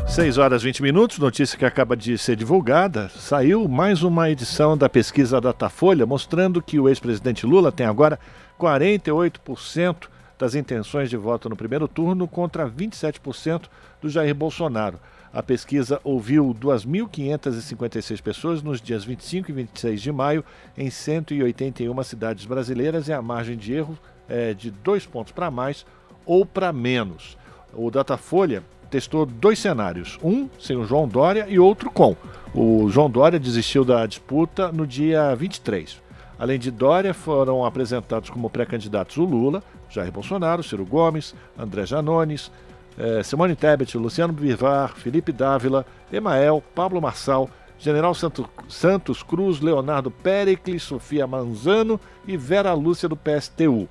[0.08, 3.08] 6 horas 20 minutos, notícia que acaba de ser divulgada.
[3.08, 8.18] Saiu mais uma edição da pesquisa Datafolha mostrando que o ex-presidente Lula tem agora
[8.58, 10.08] 48%
[10.38, 13.64] das intenções de voto no primeiro turno contra 27%
[14.00, 14.98] do Jair Bolsonaro.
[15.32, 20.44] A pesquisa ouviu 2.556 pessoas nos dias 25 e 26 de maio
[20.78, 25.84] em 181 cidades brasileiras e a margem de erro é de dois pontos para mais
[26.24, 27.36] ou para menos.
[27.74, 32.16] O Datafolha testou dois cenários, um sem o João Dória e outro com.
[32.54, 36.00] O João Dória desistiu da disputa no dia 23.
[36.38, 42.50] Além de Dória, foram apresentados como pré-candidatos o Lula, Jair Bolsonaro, Ciro Gomes, André Janones,
[42.98, 47.48] eh, Simone Tebet, Luciano Bivar, Felipe Dávila, Emael, Pablo Marçal,
[47.78, 53.88] General Santo, Santos Cruz, Leonardo Pericles, Sofia Manzano e Vera Lúcia do PSTU.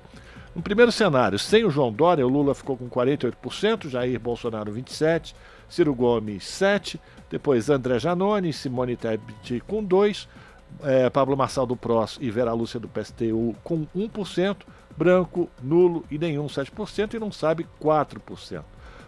[0.56, 5.34] No primeiro cenário, sem o João Dória, o Lula ficou com 48%, Jair Bolsonaro 27%,
[5.68, 10.26] Ciro Gomes 7%, depois André Janone, Simone Tebet com 2%,
[10.82, 14.56] é, Pablo Marçal do PROS e Vera Lúcia do PSTU com 1%,
[14.96, 18.62] branco, nulo e nenhum 7% e não sabe 4%.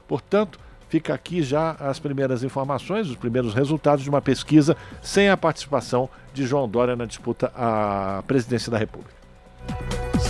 [0.07, 0.61] Portanto,
[0.91, 6.11] fica aqui já as primeiras informações, os primeiros resultados de uma pesquisa sem a participação
[6.35, 9.17] de João Dória na disputa à presidência da República.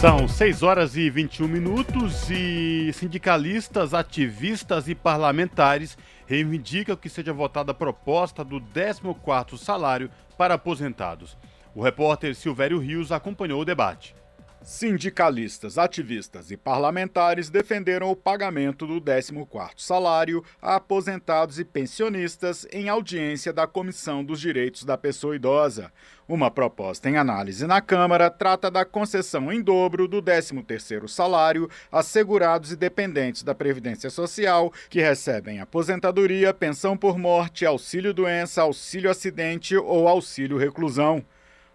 [0.00, 7.72] São 6 horas e 21 minutos e sindicalistas, ativistas e parlamentares reivindicam que seja votada
[7.72, 11.36] a proposta do 14º salário para aposentados.
[11.74, 14.14] O repórter Silvério Rios acompanhou o debate.
[14.62, 22.88] Sindicalistas, ativistas e parlamentares defenderam o pagamento do 14º salário a aposentados e pensionistas em
[22.88, 25.92] audiência da Comissão dos Direitos da Pessoa Idosa.
[26.28, 32.02] Uma proposta em análise na Câmara trata da concessão em dobro do 13º salário a
[32.02, 40.08] segurados e dependentes da Previdência Social que recebem aposentadoria, pensão por morte, auxílio-doença, auxílio-acidente ou
[40.08, 41.24] auxílio-reclusão.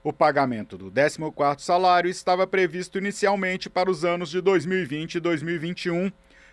[0.03, 6.11] O pagamento do 14º salário estava previsto inicialmente para os anos de 2020 e 2021.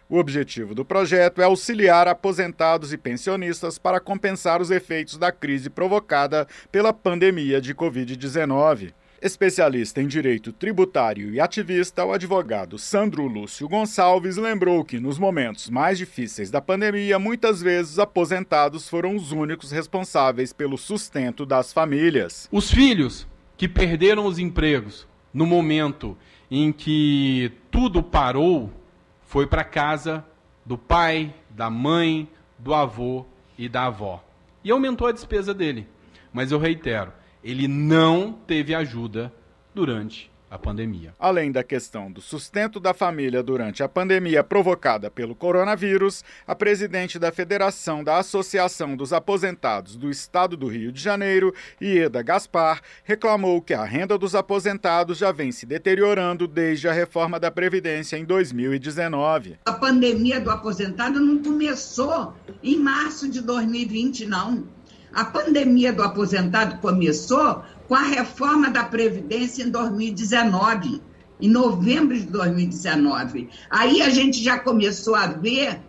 [0.08, 5.68] O objetivo do projeto é auxiliar aposentados e pensionistas para compensar os efeitos da crise
[5.68, 8.92] provocada pela pandemia de Covid-19.
[9.20, 15.68] Especialista em direito tributário e ativista, o advogado Sandro Lúcio Gonçalves lembrou que, nos momentos
[15.68, 22.48] mais difíceis da pandemia, muitas vezes aposentados foram os únicos responsáveis pelo sustento das famílias.
[22.50, 23.28] Os filhos
[23.60, 26.16] que perderam os empregos no momento
[26.50, 28.72] em que tudo parou
[29.20, 30.24] foi para casa
[30.64, 32.26] do pai, da mãe,
[32.58, 33.26] do avô
[33.58, 34.24] e da avó.
[34.64, 35.86] E aumentou a despesa dele.
[36.32, 37.12] Mas eu reitero,
[37.44, 39.30] ele não teve ajuda
[39.74, 41.14] durante a pandemia.
[41.18, 47.18] Além da questão do sustento da família durante a pandemia provocada pelo coronavírus, a presidente
[47.18, 53.62] da Federação da Associação dos Aposentados do Estado do Rio de Janeiro, Ieda Gaspar, reclamou
[53.62, 58.24] que a renda dos aposentados já vem se deteriorando desde a reforma da Previdência em
[58.24, 59.58] 2019.
[59.64, 64.64] A pandemia do aposentado não começou em março de 2020, não.
[65.12, 71.02] A pandemia do aposentado começou com a reforma da Previdência em 2019,
[71.40, 73.48] em novembro de 2019.
[73.68, 75.80] Aí a gente já começou a ver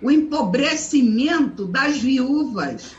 [0.00, 2.94] o empobrecimento das viúvas,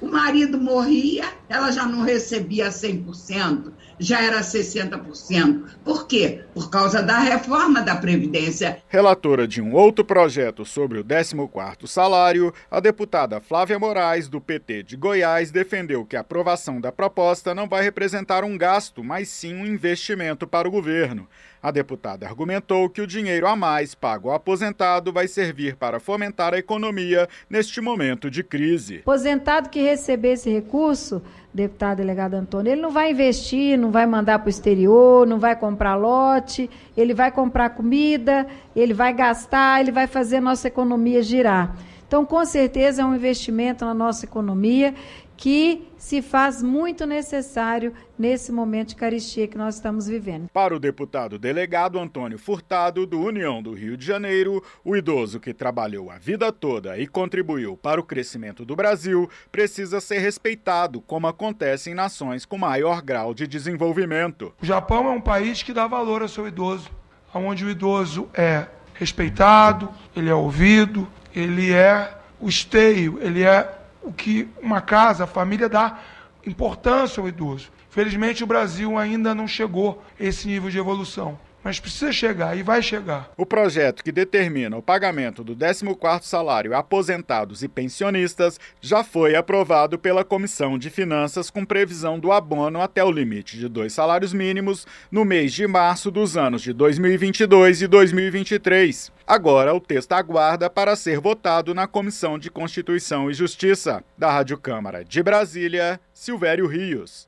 [0.00, 5.64] O marido morria, ela já não recebia 100%, já era 60%.
[5.84, 6.44] Por quê?
[6.52, 8.82] Por causa da reforma da Previdência.
[8.88, 14.82] Relatora de um outro projeto sobre o 14º salário, a deputada Flávia Moraes, do PT
[14.82, 19.54] de Goiás, defendeu que a aprovação da proposta não vai representar um gasto, mas sim
[19.54, 21.28] um investimento para o governo.
[21.64, 26.52] A deputada argumentou que o dinheiro a mais pago ao aposentado vai servir para fomentar
[26.52, 28.98] a economia neste momento de crise.
[28.98, 31.22] Aposentado que receber esse recurso,
[31.54, 35.56] deputado delegado Antônio, ele não vai investir, não vai mandar para o exterior, não vai
[35.56, 38.46] comprar lote, ele vai comprar comida,
[38.76, 41.74] ele vai gastar, ele vai fazer a nossa economia girar.
[42.06, 44.94] Então, com certeza, é um investimento na nossa economia
[45.36, 50.48] que se faz muito necessário nesse momento de caristia que nós estamos vivendo.
[50.52, 55.52] Para o deputado delegado Antônio Furtado, do União do Rio de Janeiro, o idoso que
[55.52, 61.26] trabalhou a vida toda e contribuiu para o crescimento do Brasil precisa ser respeitado, como
[61.26, 64.52] acontece em nações com maior grau de desenvolvimento.
[64.62, 66.90] O Japão é um país que dá valor ao seu idoso,
[67.34, 74.12] onde o idoso é respeitado, ele é ouvido, ele é o esteio, ele é o
[74.12, 75.98] que uma casa, a família dá
[76.46, 77.70] importância ao idoso.
[77.88, 82.62] Felizmente o Brasil ainda não chegou a esse nível de evolução mas precisa chegar e
[82.62, 83.32] vai chegar.
[83.36, 89.34] O projeto que determina o pagamento do 14º salário a aposentados e pensionistas já foi
[89.34, 94.34] aprovado pela Comissão de Finanças com previsão do abono até o limite de dois salários
[94.34, 99.10] mínimos no mês de março dos anos de 2022 e 2023.
[99.26, 104.04] Agora o texto aguarda para ser votado na Comissão de Constituição e Justiça.
[104.18, 107.26] Da Rádio Câmara de Brasília, Silvério Rios.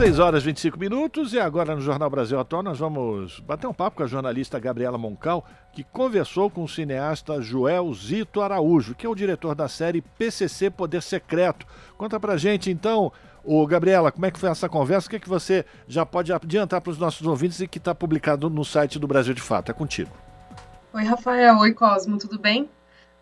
[0.00, 3.74] 6 horas e 25 minutos e agora no Jornal Brasil Atual nós vamos bater um
[3.74, 5.44] papo com a jornalista Gabriela Moncal,
[5.74, 10.70] que conversou com o cineasta Joel Zito Araújo, que é o diretor da série PCC
[10.70, 11.66] Poder Secreto.
[11.98, 13.12] Conta pra gente então,
[13.44, 15.06] o Gabriela, como é que foi essa conversa?
[15.06, 17.94] O que, é que você já pode adiantar para os nossos ouvintes e que está
[17.94, 19.70] publicado no site do Brasil de Fato?
[19.70, 20.12] É contigo.
[20.94, 21.58] Oi, Rafael.
[21.58, 22.16] Oi, Cosmo.
[22.16, 22.70] Tudo bem?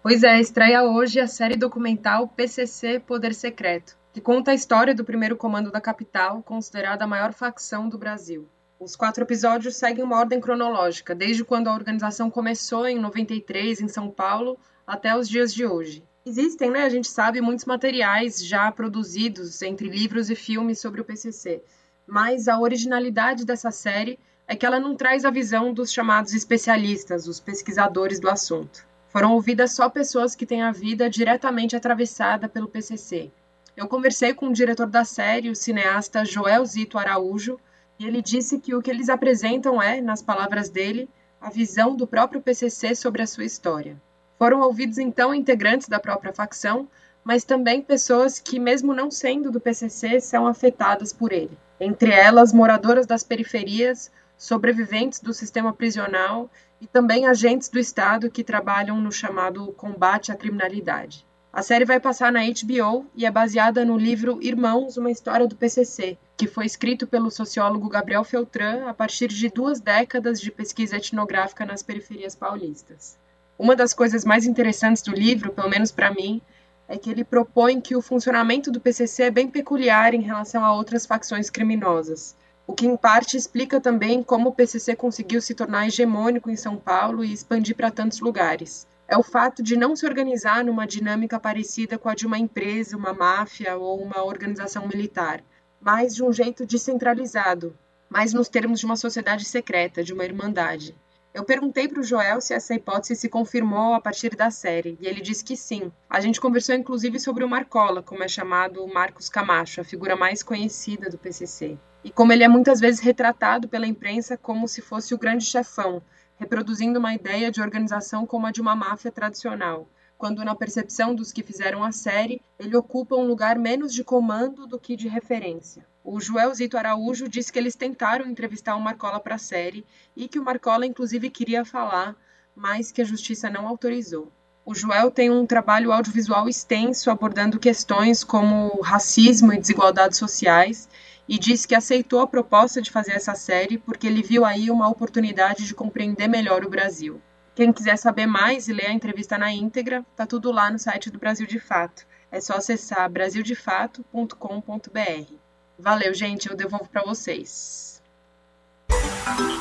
[0.00, 5.04] Pois é, estreia hoje a série documental PCC Poder Secreto que conta a história do
[5.04, 8.48] primeiro comando da capital, considerada a maior facção do Brasil.
[8.80, 13.88] Os quatro episódios seguem uma ordem cronológica, desde quando a organização começou em 93 em
[13.88, 16.04] São Paulo até os dias de hoje.
[16.24, 21.04] Existem, né, a gente sabe, muitos materiais já produzidos entre livros e filmes sobre o
[21.04, 21.62] PCC,
[22.06, 27.26] mas a originalidade dessa série é que ela não traz a visão dos chamados especialistas,
[27.26, 28.86] os pesquisadores do assunto.
[29.08, 33.30] Foram ouvidas só pessoas que têm a vida diretamente atravessada pelo PCC,
[33.78, 37.60] eu conversei com o diretor da série, o cineasta Joel Zito Araújo,
[37.96, 41.08] e ele disse que o que eles apresentam é, nas palavras dele,
[41.40, 43.96] a visão do próprio PCC sobre a sua história.
[44.36, 46.88] Foram ouvidos então integrantes da própria facção,
[47.22, 51.56] mas também pessoas que, mesmo não sendo do PCC, são afetadas por ele.
[51.78, 56.50] Entre elas, moradoras das periferias, sobreviventes do sistema prisional
[56.80, 61.27] e também agentes do Estado que trabalham no chamado combate à criminalidade.
[61.58, 65.56] A série vai passar na HBO e é baseada no livro Irmãos, uma história do
[65.56, 70.98] PCC, que foi escrito pelo sociólogo Gabriel Feltran a partir de duas décadas de pesquisa
[70.98, 73.18] etnográfica nas periferias paulistas.
[73.58, 76.40] Uma das coisas mais interessantes do livro, pelo menos para mim,
[76.86, 80.72] é que ele propõe que o funcionamento do PCC é bem peculiar em relação a
[80.72, 82.36] outras facções criminosas,
[82.68, 86.76] o que em parte explica também como o PCC conseguiu se tornar hegemônico em São
[86.76, 91.40] Paulo e expandir para tantos lugares é o fato de não se organizar numa dinâmica
[91.40, 95.42] parecida com a de uma empresa, uma máfia ou uma organização militar,
[95.80, 97.74] mas de um jeito descentralizado,
[98.10, 100.94] mais nos termos de uma sociedade secreta, de uma irmandade.
[101.32, 105.06] Eu perguntei para o Joel se essa hipótese se confirmou a partir da série, e
[105.06, 105.90] ele disse que sim.
[106.10, 110.42] A gente conversou inclusive sobre o Marcola, como é chamado Marcos Camacho, a figura mais
[110.42, 111.78] conhecida do PCC.
[112.04, 116.02] E como ele é muitas vezes retratado pela imprensa como se fosse o grande chefão,
[116.38, 121.32] reproduzindo uma ideia de organização como a de uma máfia tradicional, quando, na percepção dos
[121.32, 125.86] que fizeram a série, ele ocupa um lugar menos de comando do que de referência.
[126.04, 129.84] O Joel Zito Araújo disse que eles tentaram entrevistar o Marcola para a série
[130.16, 132.16] e que o Marcola, inclusive, queria falar,
[132.56, 134.32] mas que a justiça não autorizou.
[134.64, 140.88] O Joel tem um trabalho audiovisual extenso abordando questões como racismo e desigualdades sociais
[141.28, 144.88] e disse que aceitou a proposta de fazer essa série porque ele viu aí uma
[144.88, 147.20] oportunidade de compreender melhor o Brasil.
[147.54, 151.10] Quem quiser saber mais e ler a entrevista na íntegra, tá tudo lá no site
[151.10, 152.06] do Brasil de Fato.
[152.30, 155.34] É só acessar brasildefato.com.br.
[155.78, 158.02] Valeu, gente, eu devolvo para vocês.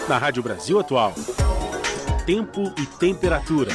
[0.07, 1.13] Na Rádio Brasil Atual,
[2.25, 3.71] tempo e temperatura.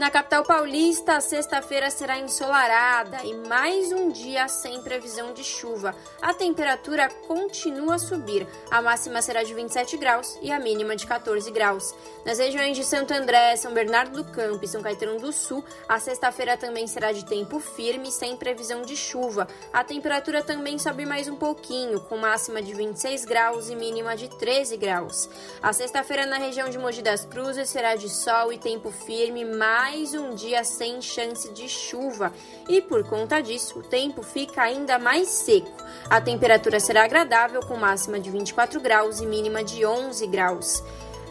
[0.00, 5.94] Na capital paulista, a sexta-feira será ensolarada e mais um dia sem previsão de chuva.
[6.22, 8.48] A temperatura continua a subir.
[8.70, 11.94] A máxima será de 27 graus e a mínima de 14 graus.
[12.24, 16.00] Nas regiões de Santo André, São Bernardo do Campo e São Caetano do Sul, a
[16.00, 19.46] sexta-feira também será de tempo firme, sem previsão de chuva.
[19.70, 24.30] A temperatura também sobe mais um pouquinho, com máxima de 26 graus e mínima de
[24.30, 25.28] 13 graus.
[25.62, 29.89] A sexta-feira na região de Mogi das Cruzes será de sol e tempo firme, mais
[30.14, 32.32] um dia sem chance de chuva.
[32.68, 35.70] E por conta disso, o tempo fica ainda mais seco.
[36.08, 40.82] A temperatura será agradável, com máxima de 24 graus e mínima de 11 graus.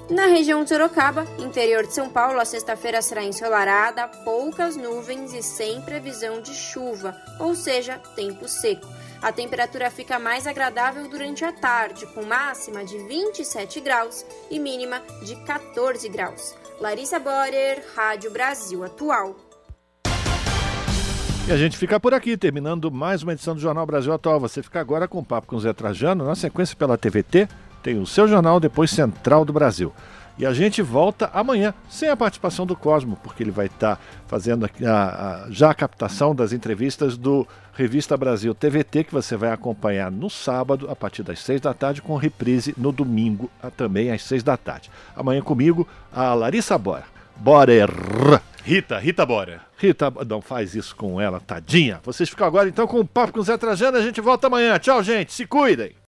[0.10, 5.44] Na região de Sorocaba, interior de São Paulo, a sexta-feira será ensolarada, poucas nuvens e
[5.44, 8.88] sem previsão de chuva, ou seja, tempo seco.
[9.22, 15.02] A temperatura fica mais agradável durante a tarde, com máxima de 27 graus e mínima
[15.24, 16.56] de 14 graus.
[16.80, 19.36] Larissa Borer, Rádio Brasil Atual.
[21.48, 24.40] E a gente fica por aqui, terminando mais uma edição do Jornal Brasil Atual.
[24.40, 27.50] Você fica agora com o Papo com o Zé Trajano, na sequência pela TVT
[27.82, 29.94] tem o seu jornal, depois Central do Brasil.
[30.40, 34.02] E a gente volta amanhã, sem a participação do Cosmo, porque ele vai estar tá
[34.26, 34.90] fazendo a,
[35.46, 40.30] a, já a captação das entrevistas do Revista Brasil TVT, que você vai acompanhar no
[40.30, 44.56] sábado, a partir das seis da tarde, com reprise no domingo, também às seis da
[44.56, 44.90] tarde.
[45.14, 47.04] Amanhã comigo, a Larissa Bora.
[47.36, 47.90] Borer.
[48.64, 49.62] Rita, Rita Bora.
[49.78, 52.00] Rita, não faz isso com ela, tadinha.
[52.04, 54.80] Vocês ficam agora então com o Papo com o Zé Trajano, a gente volta amanhã.
[54.80, 55.92] Tchau, gente, se cuidem.